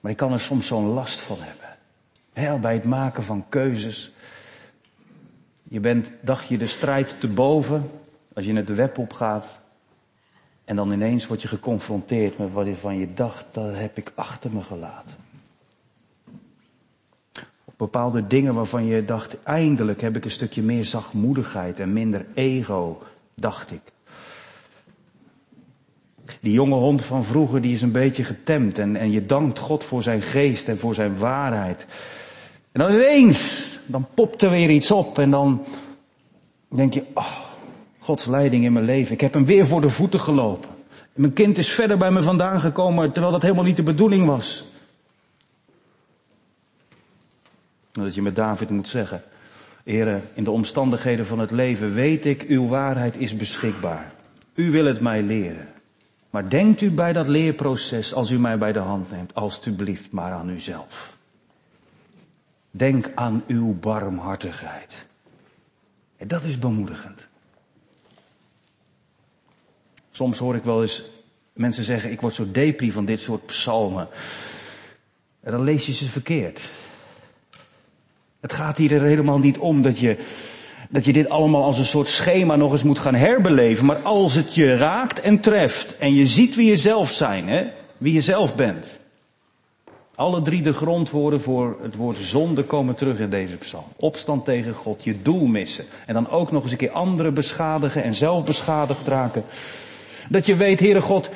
Maar 0.00 0.10
ik 0.10 0.16
kan 0.16 0.32
er 0.32 0.40
soms 0.40 0.66
zo'n 0.66 0.86
last 0.86 1.20
van 1.20 1.38
hebben. 1.40 1.71
Bij 2.32 2.74
het 2.74 2.84
maken 2.84 3.22
van 3.22 3.44
keuzes. 3.48 4.12
Je 5.62 5.80
bent, 5.80 6.14
dacht 6.20 6.48
je, 6.48 6.58
de 6.58 6.66
strijd 6.66 7.20
te 7.20 7.28
boven. 7.28 7.90
Als 8.34 8.44
je 8.44 8.54
het 8.54 8.66
de 8.66 8.74
web 8.74 8.98
opgaat. 8.98 9.60
En 10.64 10.76
dan 10.76 10.92
ineens 10.92 11.26
word 11.26 11.42
je 11.42 11.48
geconfronteerd 11.48 12.38
met 12.38 12.52
wat 12.52 12.66
je 12.66 12.76
van 12.76 12.98
je 12.98 13.14
dacht, 13.14 13.46
dat 13.50 13.76
heb 13.76 13.96
ik 13.96 14.12
achter 14.14 14.52
me 14.52 14.62
gelaten. 14.62 15.16
Op 17.64 17.74
bepaalde 17.76 18.26
dingen 18.26 18.54
waarvan 18.54 18.84
je 18.84 19.04
dacht, 19.04 19.42
eindelijk 19.42 20.00
heb 20.00 20.16
ik 20.16 20.24
een 20.24 20.30
stukje 20.30 20.62
meer 20.62 20.84
zachtmoedigheid 20.84 21.80
en 21.80 21.92
minder 21.92 22.26
ego, 22.34 23.02
dacht 23.34 23.70
ik. 23.70 23.80
Die 26.40 26.52
jonge 26.52 26.74
hond 26.74 27.04
van 27.04 27.24
vroeger, 27.24 27.60
die 27.60 27.72
is 27.72 27.82
een 27.82 27.92
beetje 27.92 28.24
getemd 28.24 28.78
en, 28.78 28.96
en 28.96 29.10
je 29.10 29.26
dankt 29.26 29.58
God 29.58 29.84
voor 29.84 30.02
zijn 30.02 30.22
geest 30.22 30.68
en 30.68 30.78
voor 30.78 30.94
zijn 30.94 31.16
waarheid. 31.18 31.86
En 32.72 32.80
dan 32.80 32.92
ineens, 32.92 33.78
dan 33.86 34.06
popt 34.14 34.42
er 34.42 34.50
weer 34.50 34.70
iets 34.70 34.90
op 34.90 35.18
en 35.18 35.30
dan 35.30 35.64
denk 36.68 36.94
je, 36.94 37.06
oh, 37.14 37.38
Gods 37.98 38.26
leiding 38.26 38.64
in 38.64 38.72
mijn 38.72 38.84
leven. 38.84 39.12
Ik 39.12 39.20
heb 39.20 39.32
hem 39.32 39.44
weer 39.44 39.66
voor 39.66 39.80
de 39.80 39.88
voeten 39.88 40.20
gelopen. 40.20 40.70
Mijn 41.12 41.32
kind 41.32 41.58
is 41.58 41.68
verder 41.68 41.98
bij 41.98 42.10
me 42.10 42.22
vandaan 42.22 42.60
gekomen 42.60 43.12
terwijl 43.12 43.32
dat 43.32 43.42
helemaal 43.42 43.64
niet 43.64 43.76
de 43.76 43.82
bedoeling 43.82 44.26
was. 44.26 44.70
Dat 47.92 48.14
je 48.14 48.22
met 48.22 48.36
David 48.36 48.70
moet 48.70 48.88
zeggen, 48.88 49.22
Heren, 49.84 50.22
in 50.34 50.44
de 50.44 50.50
omstandigheden 50.50 51.26
van 51.26 51.38
het 51.38 51.50
leven 51.50 51.94
weet 51.94 52.24
ik, 52.24 52.42
uw 52.42 52.68
waarheid 52.68 53.16
is 53.16 53.36
beschikbaar. 53.36 54.12
U 54.54 54.70
wil 54.70 54.84
het 54.84 55.00
mij 55.00 55.22
leren. 55.22 55.68
Maar 56.30 56.48
denkt 56.48 56.80
u 56.80 56.90
bij 56.90 57.12
dat 57.12 57.26
leerproces, 57.26 58.14
als 58.14 58.30
u 58.30 58.38
mij 58.38 58.58
bij 58.58 58.72
de 58.72 58.78
hand 58.78 59.10
neemt, 59.10 59.34
alstublieft 59.34 60.12
maar 60.12 60.30
aan 60.30 60.48
uzelf. 60.48 61.16
Denk 62.74 63.10
aan 63.14 63.44
uw 63.46 63.74
barmhartigheid. 63.74 64.92
En 66.16 66.28
dat 66.28 66.42
is 66.42 66.58
bemoedigend. 66.58 67.26
Soms 70.10 70.38
hoor 70.38 70.56
ik 70.56 70.64
wel 70.64 70.82
eens 70.82 71.04
mensen 71.52 71.84
zeggen, 71.84 72.10
ik 72.10 72.20
word 72.20 72.34
zo 72.34 72.50
depri 72.50 72.92
van 72.92 73.04
dit 73.04 73.20
soort 73.20 73.46
psalmen. 73.46 74.08
En 75.40 75.52
dan 75.52 75.62
lees 75.62 75.86
je 75.86 75.92
ze 75.92 76.04
verkeerd. 76.04 76.70
Het 78.40 78.52
gaat 78.52 78.76
hier 78.76 78.92
er 78.92 79.02
helemaal 79.02 79.38
niet 79.38 79.58
om 79.58 79.82
dat 79.82 79.98
je, 79.98 80.16
dat 80.90 81.04
je 81.04 81.12
dit 81.12 81.28
allemaal 81.28 81.64
als 81.64 81.78
een 81.78 81.84
soort 81.84 82.08
schema 82.08 82.56
nog 82.56 82.72
eens 82.72 82.82
moet 82.82 82.98
gaan 82.98 83.14
herbeleven. 83.14 83.86
Maar 83.86 84.02
als 84.02 84.34
het 84.34 84.54
je 84.54 84.76
raakt 84.76 85.20
en 85.20 85.40
treft 85.40 85.96
en 85.96 86.14
je 86.14 86.26
ziet 86.26 86.54
wie 86.54 86.68
je 86.68 86.76
zelf 86.76 87.12
zijn, 87.12 87.48
hè, 87.48 87.70
wie 87.98 88.12
je 88.12 88.20
zelf 88.20 88.54
bent. 88.54 89.00
Alle 90.14 90.42
drie 90.42 90.62
de 90.62 90.72
grondwoorden 90.72 91.40
voor 91.40 91.76
het 91.82 91.96
woord 91.96 92.16
zonde 92.16 92.64
komen 92.64 92.94
terug 92.94 93.18
in 93.18 93.30
deze 93.30 93.56
psalm. 93.56 93.84
Opstand 93.96 94.44
tegen 94.44 94.74
God, 94.74 95.04
je 95.04 95.22
doel 95.22 95.46
missen. 95.46 95.84
En 96.06 96.14
dan 96.14 96.28
ook 96.28 96.52
nog 96.52 96.62
eens 96.62 96.72
een 96.72 96.78
keer 96.78 96.90
anderen 96.90 97.34
beschadigen 97.34 98.02
en 98.02 98.14
zelf 98.14 98.44
beschadigd 98.44 99.06
raken. 99.06 99.44
Dat 100.28 100.46
je 100.46 100.56
weet, 100.56 100.80
Heere 100.80 101.00
God, 101.00 101.30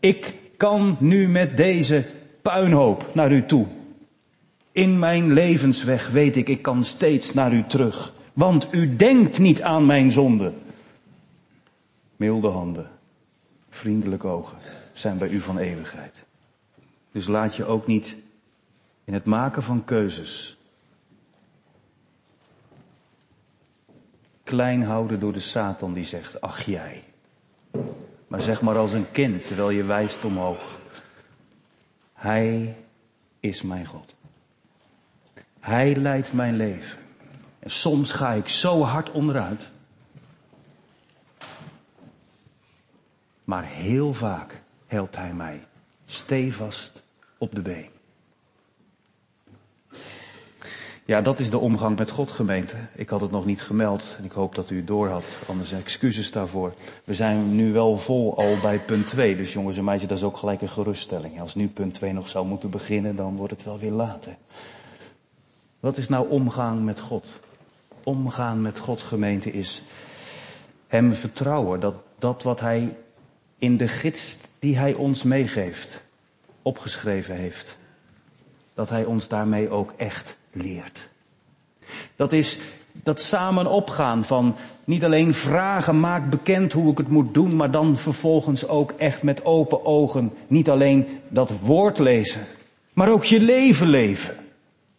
ik 0.00 0.34
kan 0.56 0.96
nu 1.00 1.28
met 1.28 1.56
deze 1.56 2.04
puinhoop 2.42 3.06
naar 3.12 3.32
u 3.32 3.46
toe. 3.46 3.66
In 4.72 4.98
mijn 4.98 5.32
levensweg 5.32 6.08
weet 6.08 6.36
ik, 6.36 6.48
ik 6.48 6.62
kan 6.62 6.84
steeds 6.84 7.34
naar 7.34 7.52
u 7.52 7.64
terug. 7.66 8.12
Want 8.32 8.68
u 8.70 8.96
denkt 8.96 9.38
niet 9.38 9.62
aan 9.62 9.86
mijn 9.86 10.12
zonde. 10.12 10.52
Milde 12.16 12.48
handen, 12.48 12.90
vriendelijke 13.70 14.26
ogen 14.26 14.58
zijn 14.92 15.18
bij 15.18 15.28
u 15.28 15.40
van 15.40 15.58
eeuwigheid. 15.58 16.26
Dus 17.12 17.26
laat 17.26 17.56
je 17.56 17.64
ook 17.64 17.86
niet 17.86 18.16
in 19.04 19.14
het 19.14 19.24
maken 19.24 19.62
van 19.62 19.84
keuzes 19.84 20.58
klein 24.48 24.82
houden 24.82 25.20
door 25.20 25.32
de 25.32 25.40
Satan 25.40 25.92
die 25.92 26.04
zegt, 26.04 26.40
ach 26.40 26.62
jij. 26.62 27.04
Maar 28.28 28.40
zeg 28.40 28.62
maar 28.62 28.76
als 28.76 28.92
een 28.92 29.10
kind 29.10 29.46
terwijl 29.46 29.70
je 29.70 29.84
wijst 29.84 30.24
omhoog. 30.24 30.78
Hij 32.12 32.76
is 33.40 33.62
mijn 33.62 33.86
God. 33.86 34.14
Hij 35.60 35.96
leidt 35.96 36.32
mijn 36.32 36.56
leven. 36.56 36.98
En 37.58 37.70
soms 37.70 38.12
ga 38.12 38.32
ik 38.32 38.48
zo 38.48 38.82
hard 38.82 39.10
onderuit. 39.10 39.70
Maar 43.44 43.64
heel 43.64 44.14
vaak 44.14 44.62
helpt 44.86 45.16
hij 45.16 45.32
mij 45.32 45.66
stevast 46.10 47.02
op 47.38 47.54
de 47.54 47.62
been. 47.62 47.88
Ja, 51.04 51.20
dat 51.20 51.38
is 51.38 51.50
de 51.50 51.58
omgang 51.58 51.98
met 51.98 52.10
God 52.10 52.30
gemeente. 52.30 52.76
Ik 52.94 53.08
had 53.08 53.20
het 53.20 53.30
nog 53.30 53.44
niet 53.44 53.62
gemeld 53.62 54.14
en 54.18 54.24
ik 54.24 54.32
hoop 54.32 54.54
dat 54.54 54.70
u 54.70 54.76
het 54.76 54.86
door 54.86 55.08
had. 55.08 55.36
Anders 55.46 55.72
excuses 55.72 56.32
daarvoor. 56.32 56.72
We 57.04 57.14
zijn 57.14 57.54
nu 57.54 57.72
wel 57.72 57.96
vol 57.96 58.36
al 58.36 58.56
bij 58.62 58.80
punt 58.80 59.06
2. 59.06 59.36
Dus 59.36 59.52
jongens 59.52 59.76
en 59.76 59.84
meisjes, 59.84 60.08
dat 60.08 60.18
is 60.18 60.24
ook 60.24 60.36
gelijk 60.36 60.60
een 60.60 60.68
geruststelling. 60.68 61.40
Als 61.40 61.54
nu 61.54 61.68
punt 61.68 61.94
2 61.94 62.12
nog 62.12 62.28
zou 62.28 62.46
moeten 62.46 62.70
beginnen, 62.70 63.16
dan 63.16 63.36
wordt 63.36 63.52
het 63.52 63.64
wel 63.64 63.78
weer 63.78 63.92
later. 63.92 64.36
Wat 65.80 65.96
is 65.96 66.08
nou 66.08 66.28
omgaan 66.28 66.84
met 66.84 67.00
God? 67.00 67.40
Omgaan 68.02 68.62
met 68.62 68.78
God 68.78 69.00
gemeente 69.00 69.52
is 69.52 69.82
hem 70.86 71.12
vertrouwen 71.12 71.80
dat 71.80 71.94
dat 72.18 72.42
wat 72.42 72.60
hij 72.60 72.96
in 73.58 73.76
de 73.76 73.88
gids 73.88 74.38
die 74.58 74.78
hij 74.78 74.94
ons 74.94 75.22
meegeeft, 75.22 76.04
opgeschreven 76.62 77.34
heeft, 77.34 77.76
dat 78.74 78.88
hij 78.88 79.04
ons 79.04 79.28
daarmee 79.28 79.70
ook 79.70 79.94
echt 79.96 80.36
leert. 80.52 81.08
Dat 82.16 82.32
is 82.32 82.58
dat 83.02 83.20
samen 83.20 83.66
opgaan 83.66 84.24
van 84.24 84.56
niet 84.84 85.04
alleen 85.04 85.34
vragen, 85.34 86.00
maak 86.00 86.30
bekend 86.30 86.72
hoe 86.72 86.90
ik 86.90 86.98
het 86.98 87.08
moet 87.08 87.34
doen, 87.34 87.56
maar 87.56 87.70
dan 87.70 87.96
vervolgens 87.96 88.68
ook 88.68 88.90
echt 88.90 89.22
met 89.22 89.44
open 89.44 89.84
ogen 89.84 90.32
niet 90.46 90.70
alleen 90.70 91.06
dat 91.28 91.52
woord 91.60 91.98
lezen, 91.98 92.40
maar 92.92 93.10
ook 93.10 93.24
je 93.24 93.40
leven 93.40 93.88
leven. 93.88 94.36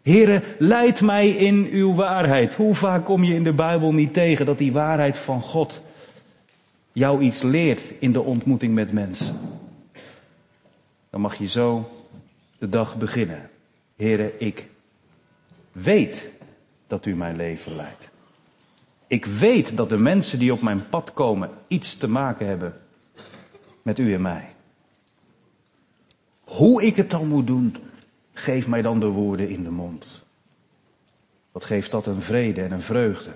Heren, 0.01 0.43
leid 0.57 1.01
mij 1.01 1.29
in 1.29 1.67
uw 1.71 1.95
waarheid. 1.95 2.55
Hoe 2.55 2.75
vaak 2.75 3.05
kom 3.05 3.23
je 3.23 3.33
in 3.33 3.43
de 3.43 3.53
Bijbel 3.53 3.93
niet 3.93 4.13
tegen 4.13 4.45
dat 4.45 4.57
die 4.57 4.71
waarheid 4.71 5.17
van 5.17 5.41
God 5.41 5.81
jou 6.91 7.21
iets 7.21 7.41
leert 7.41 7.93
in 7.99 8.11
de 8.11 8.21
ontmoeting 8.21 8.73
met 8.73 8.91
mensen? 8.91 9.35
Dan 11.09 11.21
mag 11.21 11.35
je 11.35 11.47
zo 11.47 11.89
de 12.57 12.69
dag 12.69 12.97
beginnen. 12.97 13.49
Heren, 13.95 14.41
ik 14.41 14.67
weet 15.71 16.29
dat 16.87 17.05
u 17.05 17.15
mijn 17.15 17.35
leven 17.35 17.75
leidt. 17.75 18.09
Ik 19.07 19.25
weet 19.25 19.77
dat 19.77 19.89
de 19.89 19.97
mensen 19.97 20.39
die 20.39 20.53
op 20.53 20.61
mijn 20.61 20.89
pad 20.89 21.13
komen 21.13 21.49
iets 21.67 21.97
te 21.97 22.07
maken 22.07 22.47
hebben 22.47 22.81
met 23.81 23.99
u 23.99 24.13
en 24.13 24.21
mij. 24.21 24.53
Hoe 26.43 26.83
ik 26.83 26.95
het 26.95 27.09
dan 27.09 27.27
moet 27.27 27.47
doen, 27.47 27.75
geef 28.33 28.67
mij 28.67 28.81
dan 28.81 28.99
de 28.99 29.07
woorden 29.07 29.49
in 29.49 29.63
de 29.63 29.71
mond. 29.71 30.23
Wat 31.51 31.63
geeft 31.63 31.91
dat 31.91 32.05
een 32.05 32.21
vrede 32.21 32.63
en 32.63 32.71
een 32.71 32.81
vreugde? 32.81 33.31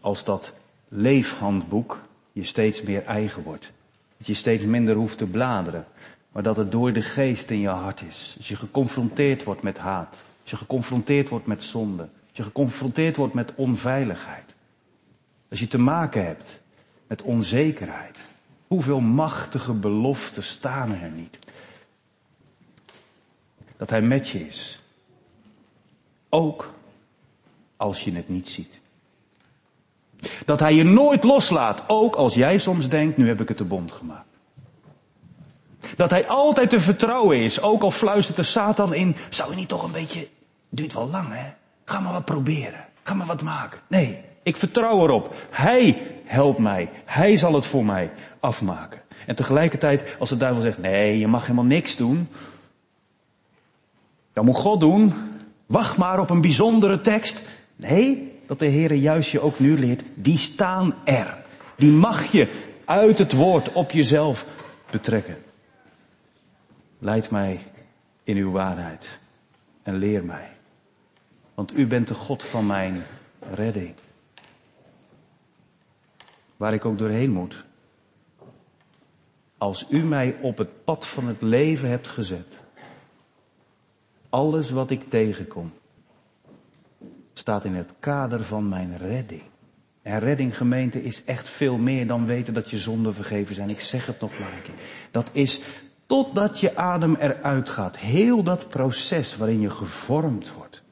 Als 0.00 0.24
dat 0.24 0.52
leefhandboek 0.88 1.98
je 2.32 2.44
steeds 2.44 2.82
meer 2.82 3.04
eigen 3.04 3.42
wordt. 3.42 3.72
Dat 4.16 4.26
je 4.26 4.34
steeds 4.34 4.64
minder 4.64 4.94
hoeft 4.94 5.18
te 5.18 5.26
bladeren, 5.26 5.86
maar 6.32 6.42
dat 6.42 6.56
het 6.56 6.72
door 6.72 6.92
de 6.92 7.02
geest 7.02 7.50
in 7.50 7.60
je 7.60 7.68
hart 7.68 8.02
is. 8.02 8.34
Als 8.36 8.48
je 8.48 8.56
geconfronteerd 8.56 9.44
wordt 9.44 9.62
met 9.62 9.78
haat, 9.78 10.16
als 10.42 10.50
je 10.50 10.56
geconfronteerd 10.56 11.28
wordt 11.28 11.46
met 11.46 11.64
zonde, 11.64 12.02
als 12.02 12.36
je 12.36 12.42
geconfronteerd 12.42 13.16
wordt 13.16 13.34
met 13.34 13.54
onveiligheid. 13.54 14.54
Als 15.50 15.60
je 15.60 15.68
te 15.68 15.78
maken 15.78 16.26
hebt 16.26 16.60
met 17.06 17.22
onzekerheid. 17.22 18.18
Hoeveel 18.66 19.00
machtige 19.00 19.72
beloften 19.72 20.42
staan 20.42 20.94
er 20.94 21.10
niet? 21.10 21.38
Dat 23.76 23.90
hij 23.90 24.02
met 24.02 24.28
je 24.28 24.46
is. 24.46 24.82
Ook 26.28 26.74
als 27.76 28.04
je 28.04 28.12
het 28.12 28.28
niet 28.28 28.48
ziet. 28.48 28.79
Dat 30.44 30.60
hij 30.60 30.74
je 30.74 30.84
nooit 30.84 31.24
loslaat, 31.24 31.82
ook 31.86 32.14
als 32.14 32.34
jij 32.34 32.58
soms 32.58 32.88
denkt, 32.88 33.16
nu 33.16 33.28
heb 33.28 33.40
ik 33.40 33.48
het 33.48 33.58
de 33.58 33.64
bond 33.64 33.92
gemaakt. 33.92 34.38
Dat 35.96 36.10
hij 36.10 36.26
altijd 36.28 36.70
te 36.70 36.80
vertrouwen 36.80 37.36
is, 37.36 37.60
ook 37.60 37.82
al 37.82 37.90
fluistert 37.90 38.36
de 38.36 38.42
Satan 38.42 38.94
in, 38.94 39.16
zou 39.28 39.50
je 39.50 39.56
niet 39.56 39.68
toch 39.68 39.82
een 39.82 39.92
beetje, 39.92 40.28
duurt 40.68 40.92
wel 40.92 41.08
lang 41.08 41.28
hè, 41.32 41.52
ga 41.84 42.00
maar 42.00 42.12
wat 42.12 42.24
proberen, 42.24 42.84
ga 43.02 43.14
maar 43.14 43.26
wat 43.26 43.42
maken. 43.42 43.80
Nee, 43.86 44.24
ik 44.42 44.56
vertrouw 44.56 45.02
erop. 45.02 45.34
Hij 45.50 46.06
helpt 46.24 46.58
mij, 46.58 46.90
hij 47.04 47.36
zal 47.36 47.54
het 47.54 47.66
voor 47.66 47.84
mij 47.84 48.10
afmaken. 48.40 49.00
En 49.26 49.36
tegelijkertijd, 49.36 50.16
als 50.18 50.28
de 50.28 50.36
duivel 50.36 50.62
zegt, 50.62 50.78
nee, 50.78 51.18
je 51.18 51.26
mag 51.26 51.42
helemaal 51.42 51.64
niks 51.64 51.96
doen, 51.96 52.28
dan 54.32 54.44
moet 54.44 54.56
God 54.56 54.80
doen, 54.80 55.14
wacht 55.66 55.96
maar 55.96 56.20
op 56.20 56.30
een 56.30 56.40
bijzondere 56.40 57.00
tekst. 57.00 57.44
Nee, 57.76 58.29
dat 58.50 58.58
de 58.58 58.66
Heer 58.66 58.94
juist 58.94 59.30
je 59.30 59.40
ook 59.40 59.58
nu 59.58 59.78
leert, 59.78 60.02
die 60.14 60.38
staan 60.38 60.94
er. 61.04 61.44
Die 61.76 61.90
mag 61.90 62.32
je 62.32 62.70
uit 62.84 63.18
het 63.18 63.32
woord 63.32 63.72
op 63.72 63.90
jezelf 63.90 64.46
betrekken. 64.90 65.36
Leid 66.98 67.30
mij 67.30 67.60
in 68.24 68.36
uw 68.36 68.50
waarheid 68.50 69.20
en 69.82 69.96
leer 69.96 70.24
mij. 70.24 70.48
Want 71.54 71.76
u 71.76 71.86
bent 71.86 72.08
de 72.08 72.14
God 72.14 72.44
van 72.44 72.66
mijn 72.66 73.02
redding. 73.52 73.94
Waar 76.56 76.72
ik 76.74 76.84
ook 76.84 76.98
doorheen 76.98 77.30
moet. 77.30 77.64
Als 79.58 79.86
u 79.90 80.04
mij 80.04 80.36
op 80.40 80.58
het 80.58 80.84
pad 80.84 81.06
van 81.06 81.26
het 81.26 81.42
leven 81.42 81.88
hebt 81.88 82.08
gezet. 82.08 82.60
Alles 84.28 84.70
wat 84.70 84.90
ik 84.90 85.10
tegenkom 85.10 85.72
staat 87.40 87.64
in 87.64 87.74
het 87.74 87.92
kader 88.00 88.44
van 88.44 88.68
mijn 88.68 88.96
redding. 88.96 89.42
En 90.02 90.18
redding 90.18 90.56
gemeente 90.56 91.02
is 91.02 91.24
echt 91.24 91.48
veel 91.48 91.76
meer 91.76 92.06
dan 92.06 92.26
weten 92.26 92.54
dat 92.54 92.70
je 92.70 92.78
zonden 92.78 93.14
vergeven 93.14 93.54
zijn. 93.54 93.70
Ik 93.70 93.80
zeg 93.80 94.06
het 94.06 94.20
nog 94.20 94.38
maar 94.38 94.52
een 94.52 94.62
keer. 94.62 94.74
Dat 95.10 95.28
is 95.32 95.60
totdat 96.06 96.60
je 96.60 96.76
adem 96.76 97.14
eruit 97.14 97.68
gaat. 97.68 97.96
Heel 97.96 98.42
dat 98.42 98.68
proces 98.68 99.36
waarin 99.36 99.60
je 99.60 99.70
gevormd 99.70 100.52
wordt 100.52 100.82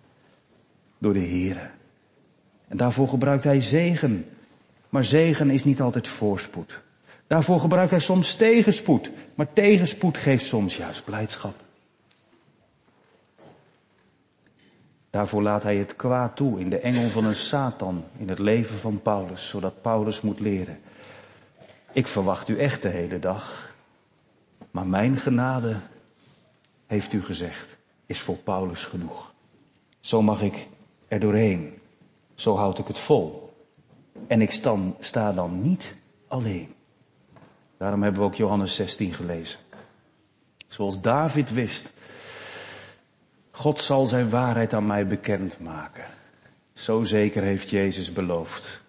door 0.98 1.12
de 1.12 1.26
Here. 1.26 1.70
En 2.68 2.76
daarvoor 2.76 3.08
gebruikt 3.08 3.44
hij 3.44 3.60
zegen. 3.60 4.26
Maar 4.88 5.04
zegen 5.04 5.50
is 5.50 5.64
niet 5.64 5.80
altijd 5.80 6.08
voorspoed. 6.08 6.82
Daarvoor 7.26 7.60
gebruikt 7.60 7.90
hij 7.90 8.00
soms 8.00 8.34
tegenspoed. 8.34 9.10
Maar 9.34 9.52
tegenspoed 9.52 10.16
geeft 10.16 10.44
soms 10.46 10.76
juist 10.76 11.04
blijdschap. 11.04 11.54
Daarvoor 15.10 15.42
laat 15.42 15.62
hij 15.62 15.76
het 15.76 15.96
kwaad 15.96 16.36
toe 16.36 16.60
in 16.60 16.70
de 16.70 16.78
engel 16.78 17.08
van 17.08 17.24
een 17.24 17.36
Satan 17.36 18.04
in 18.16 18.28
het 18.28 18.38
leven 18.38 18.78
van 18.78 19.02
Paulus, 19.02 19.48
zodat 19.48 19.82
Paulus 19.82 20.20
moet 20.20 20.40
leren. 20.40 20.80
Ik 21.92 22.06
verwacht 22.06 22.48
u 22.48 22.58
echt 22.58 22.82
de 22.82 22.88
hele 22.88 23.18
dag, 23.18 23.74
maar 24.70 24.86
mijn 24.86 25.16
genade, 25.16 25.76
heeft 26.86 27.12
u 27.12 27.22
gezegd, 27.22 27.78
is 28.06 28.20
voor 28.20 28.36
Paulus 28.36 28.84
genoeg. 28.84 29.32
Zo 30.00 30.22
mag 30.22 30.42
ik 30.42 30.66
er 31.08 31.20
doorheen, 31.20 31.78
zo 32.34 32.56
houd 32.56 32.78
ik 32.78 32.86
het 32.86 32.98
vol. 32.98 33.52
En 34.26 34.40
ik 34.40 34.50
sta 35.00 35.32
dan 35.32 35.62
niet 35.62 35.94
alleen. 36.28 36.74
Daarom 37.76 38.02
hebben 38.02 38.20
we 38.20 38.26
ook 38.26 38.34
Johannes 38.34 38.74
16 38.74 39.14
gelezen. 39.14 39.58
Zoals 40.68 41.00
David 41.00 41.52
wist 41.52 41.92
God 43.58 43.80
zal 43.80 44.06
zijn 44.06 44.30
waarheid 44.30 44.74
aan 44.74 44.86
mij 44.86 45.06
bekend 45.06 45.60
maken. 45.60 46.04
Zo 46.74 47.02
zeker 47.02 47.42
heeft 47.42 47.70
Jezus 47.70 48.12
beloofd 48.12 48.80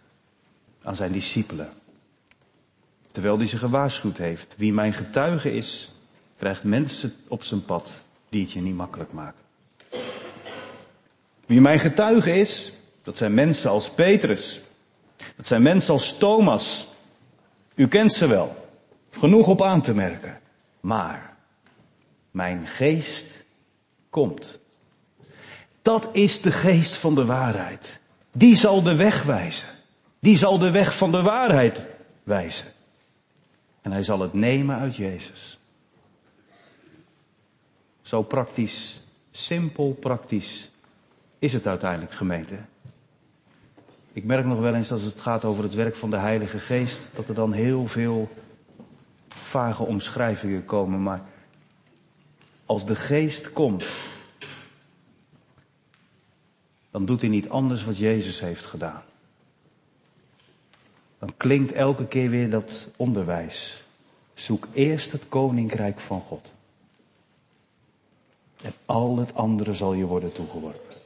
aan 0.83 0.95
zijn 0.95 1.11
discipelen. 1.11 1.69
Terwijl 3.11 3.37
hij 3.37 3.47
ze 3.47 3.57
gewaarschuwd 3.57 4.17
heeft. 4.17 4.53
Wie 4.57 4.73
mijn 4.73 4.93
getuige 4.93 5.55
is, 5.55 5.91
krijgt 6.37 6.63
mensen 6.63 7.13
op 7.27 7.43
zijn 7.43 7.65
pad 7.65 8.03
die 8.29 8.41
het 8.41 8.51
je 8.51 8.61
niet 8.61 8.75
makkelijk 8.75 9.13
maken. 9.13 9.41
Wie 11.45 11.61
mijn 11.61 11.79
getuige 11.79 12.31
is, 12.31 12.71
dat 13.03 13.17
zijn 13.17 13.33
mensen 13.33 13.69
als 13.69 13.89
Petrus. 13.89 14.59
Dat 15.35 15.47
zijn 15.47 15.61
mensen 15.61 15.93
als 15.93 16.17
Thomas. 16.17 16.87
U 17.75 17.87
kent 17.87 18.13
ze 18.13 18.27
wel. 18.27 18.69
Genoeg 19.11 19.47
op 19.47 19.61
aan 19.61 19.81
te 19.81 19.93
merken. 19.93 20.39
Maar 20.79 21.35
mijn 22.31 22.67
geest 22.67 23.45
komt. 24.09 24.58
Dat 25.89 26.09
is 26.11 26.41
de 26.41 26.51
geest 26.51 26.95
van 26.95 27.15
de 27.15 27.25
waarheid. 27.25 27.99
Die 28.31 28.55
zal 28.55 28.83
de 28.83 28.95
weg 28.95 29.23
wijzen. 29.23 29.67
Die 30.19 30.37
zal 30.37 30.57
de 30.57 30.71
weg 30.71 30.97
van 30.97 31.11
de 31.11 31.21
waarheid 31.21 31.87
wijzen. 32.23 32.65
En 33.81 33.91
hij 33.91 34.03
zal 34.03 34.19
het 34.19 34.33
nemen 34.33 34.75
uit 34.75 34.95
Jezus. 34.95 35.59
Zo 38.01 38.21
praktisch, 38.21 39.03
simpel 39.31 39.97
praktisch 39.99 40.71
is 41.39 41.53
het 41.53 41.67
uiteindelijk 41.67 42.13
gemeente. 42.13 42.57
Ik 44.13 44.23
merk 44.23 44.45
nog 44.45 44.59
wel 44.59 44.73
eens 44.73 44.91
als 44.91 45.01
het 45.01 45.19
gaat 45.19 45.45
over 45.45 45.63
het 45.63 45.73
werk 45.73 45.95
van 45.95 46.09
de 46.09 46.17
Heilige 46.17 46.59
Geest, 46.59 47.01
dat 47.15 47.27
er 47.27 47.35
dan 47.35 47.53
heel 47.53 47.87
veel 47.87 48.29
vage 49.29 49.83
omschrijvingen 49.83 50.65
komen. 50.65 51.01
Maar 51.03 51.21
als 52.65 52.85
de 52.85 52.95
Geest 52.95 53.53
komt, 53.53 53.85
dan 56.91 57.05
doet 57.05 57.21
hij 57.21 57.29
niet 57.29 57.49
anders 57.49 57.83
wat 57.83 57.97
Jezus 57.97 58.39
heeft 58.39 58.65
gedaan. 58.65 59.03
Dan 61.19 61.33
klinkt 61.37 61.71
elke 61.71 62.07
keer 62.07 62.29
weer 62.29 62.49
dat 62.49 62.89
onderwijs. 62.95 63.83
Zoek 64.33 64.67
eerst 64.73 65.11
het 65.11 65.29
koninkrijk 65.29 65.99
van 65.99 66.21
God. 66.21 66.53
En 68.61 68.73
al 68.85 69.17
het 69.17 69.35
andere 69.35 69.73
zal 69.73 69.93
je 69.93 70.05
worden 70.05 70.33
toegeworpen. 70.33 70.97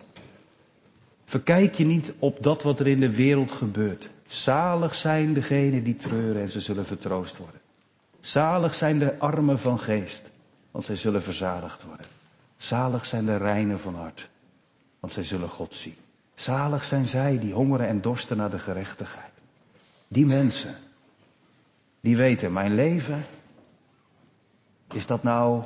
Verkijk 1.26 1.76
je 1.76 1.86
niet 1.86 2.14
op 2.20 2.44
dat 2.44 2.64
wat 2.64 2.80
er 2.80 2.88
in 2.88 3.00
de 3.00 3.16
wereld 3.16 3.52
gebeurt. 3.52 4.10
Zalig 4.28 4.96
zijn 4.96 5.34
degenen 5.34 5.84
die 5.84 5.96
treuren 5.96 6.42
en 6.42 6.52
ze 6.52 6.60
zullen 6.60 6.86
vertroost 6.86 7.38
worden. 7.38 7.62
Zalig 8.20 8.76
zijn 8.76 9.00
de 9.00 9.20
armen 9.20 9.60
van 9.60 9.80
geest, 9.80 10.22
want 10.72 10.86
zij 10.86 10.96
zullen 10.96 11.24
verzadigd 11.24 11.84
worden. 11.84 12.06
Zalig 12.58 13.06
zijn 13.06 13.26
de 13.26 13.38
reinen 13.38 13.80
van 13.80 13.96
hart, 13.96 14.30
want 15.04 15.16
zij 15.16 15.24
zullen 15.24 15.50
God 15.50 15.76
zien. 15.76 15.96
Zalig 16.34 16.84
zijn 16.84 17.08
zij 17.08 17.40
die 17.40 17.54
hongeren 17.54 17.88
en 17.88 18.02
dorsten 18.02 18.38
naar 18.38 18.50
de 18.50 18.60
gerechtigheid. 18.60 19.32
Die 20.08 20.26
mensen, 20.26 20.76
die 22.00 22.18
weten, 22.18 22.54
mijn 22.54 22.76
leven, 22.76 23.26
is 24.94 25.06
dat 25.06 25.24
nou 25.24 25.64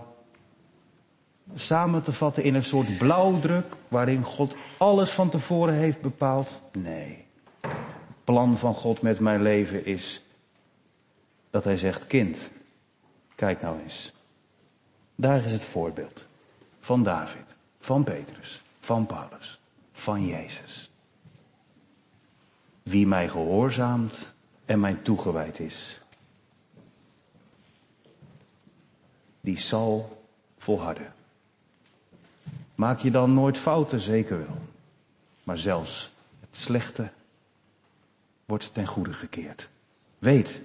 samen 1.55 2.03
te 2.03 2.13
vatten 2.13 2.43
in 2.43 2.55
een 2.55 2.63
soort 2.63 2.97
blauwdruk 2.97 3.75
waarin 3.87 4.23
God 4.23 4.55
alles 4.77 5.09
van 5.09 5.29
tevoren 5.29 5.73
heeft 5.73 6.01
bepaald? 6.01 6.59
Nee. 6.71 7.25
Het 7.61 8.23
plan 8.23 8.57
van 8.57 8.73
God 8.73 9.01
met 9.01 9.19
mijn 9.19 9.41
leven 9.41 9.85
is 9.85 10.23
dat 11.49 11.63
hij 11.63 11.77
zegt, 11.77 12.07
kind, 12.07 12.37
kijk 13.35 13.61
nou 13.61 13.81
eens. 13.81 14.13
Daar 15.15 15.45
is 15.45 15.51
het 15.51 15.63
voorbeeld 15.63 16.25
van 16.79 17.03
David, 17.03 17.55
van 17.79 18.03
Petrus, 18.03 18.61
van 18.87 19.05
Paulus, 19.05 19.59
van 19.91 20.25
Jezus. 20.25 20.89
Wie 22.83 23.07
mij 23.07 23.29
gehoorzaamt 23.29 24.33
en 24.65 24.79
mij 24.79 24.93
toegewijd 24.93 25.59
is, 25.59 26.01
die 29.41 29.57
zal 29.57 30.23
volharden. 30.57 31.13
Maak 32.75 32.99
je 32.99 33.11
dan 33.11 33.33
nooit 33.33 33.57
fouten? 33.57 33.99
Zeker 33.99 34.37
wel. 34.37 34.57
Maar 35.43 35.57
zelfs 35.57 36.11
het 36.39 36.57
slechte 36.57 37.09
wordt 38.45 38.73
ten 38.73 38.87
goede 38.87 39.13
gekeerd. 39.13 39.69
Weet, 40.17 40.61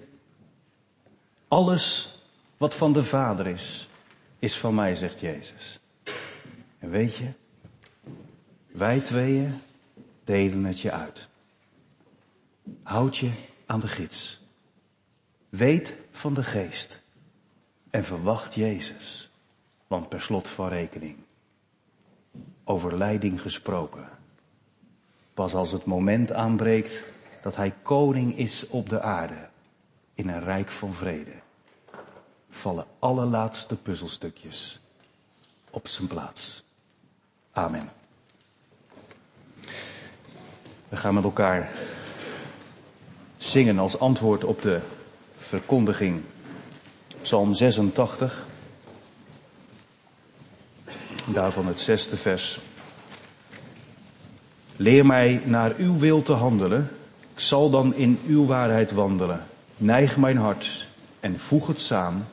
alles 1.49 2.17
wat 2.57 2.75
van 2.75 2.93
de 2.93 3.05
Vader 3.05 3.47
is, 3.47 3.89
is 4.39 4.59
van 4.59 4.75
mij, 4.75 4.97
zegt 4.97 5.21
Jezus. 5.21 5.81
En 6.79 6.91
weet 6.91 7.17
je, 7.17 7.41
wij 8.73 9.01
tweeën 9.01 9.61
delen 10.25 10.65
het 10.65 10.81
je 10.81 10.91
uit. 10.91 11.29
Houd 12.83 13.17
je 13.17 13.31
aan 13.67 13.81
de 13.81 13.89
gids. 13.89 14.41
Weet 15.49 15.95
van 16.11 16.35
de 16.35 16.43
geest. 16.43 17.01
En 17.91 18.05
verwacht 18.05 18.55
Jezus. 18.55 19.31
Want 19.87 20.09
per 20.09 20.21
slot 20.21 20.49
van 20.49 20.69
rekening. 20.69 21.17
Over 22.65 22.97
leiding 22.97 23.41
gesproken. 23.41 24.09
Pas 25.35 25.55
als 25.55 25.73
het 25.73 25.85
moment 25.85 26.33
aanbreekt 26.33 27.03
dat 27.43 27.57
hij 27.57 27.75
koning 27.83 28.39
is 28.39 28.69
op 28.69 28.89
de 28.89 29.01
aarde. 29.01 29.49
In 30.15 30.29
een 30.29 30.45
rijk 30.45 30.71
van 30.71 30.93
vrede. 30.93 31.35
Vallen 32.51 32.87
alle 32.99 33.25
laatste 33.25 33.77
puzzelstukjes 33.77 34.81
op 35.71 35.89
zijn 35.89 36.09
plaats. 36.09 36.65
Amen. 37.53 38.02
We 40.93 40.99
gaan 40.99 41.15
met 41.15 41.25
elkaar 41.25 41.71
zingen 43.37 43.79
als 43.79 43.99
antwoord 43.99 44.45
op 44.45 44.63
de 44.63 44.81
verkondiging. 45.37 46.21
Psalm 47.23 47.55
86. 47.55 48.47
Daarvan 51.27 51.67
het 51.67 51.81
zesde 51.81 52.17
vers. 52.17 52.61
Leer 54.77 55.07
mij 55.07 55.43
naar 55.45 55.75
uw 55.77 55.99
wil 55.99 56.23
te 56.23 56.33
handelen. 56.33 56.91
Ik 57.35 57.41
zal 57.41 57.71
dan 57.71 57.95
in 57.95 58.21
uw 58.27 58.47
waarheid 58.47 58.91
wandelen. 58.91 59.47
Neig 59.77 60.17
mijn 60.17 60.37
hart 60.37 60.87
en 61.21 61.39
voeg 61.39 61.67
het 61.67 61.81
samen 61.81 62.29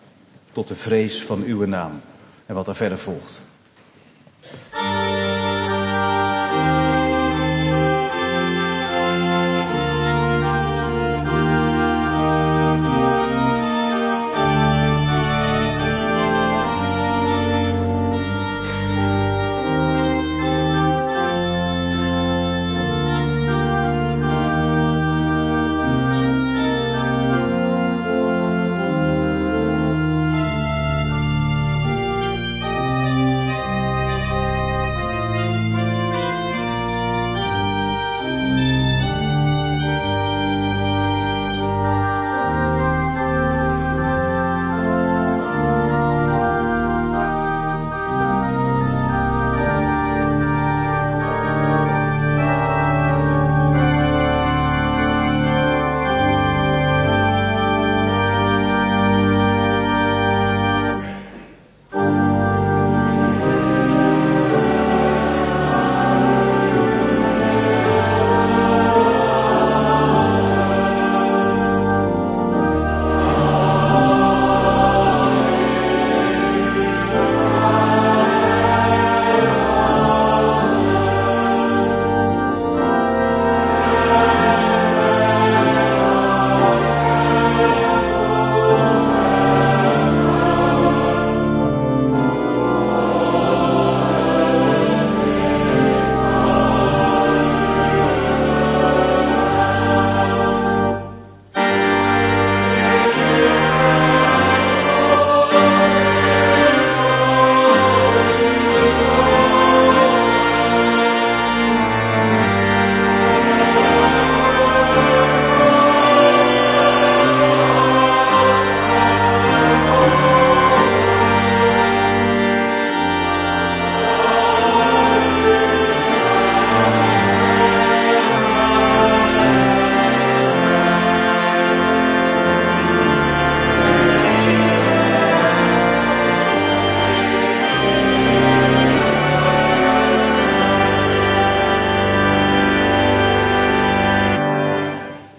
tot 0.51 0.67
de 0.67 0.75
vrees 0.75 1.23
van 1.23 1.43
uw 1.43 1.65
naam. 1.65 2.01
En 2.45 2.55
wat 2.55 2.67
er 2.67 2.75
verder 2.75 2.97
volgt. 2.97 3.41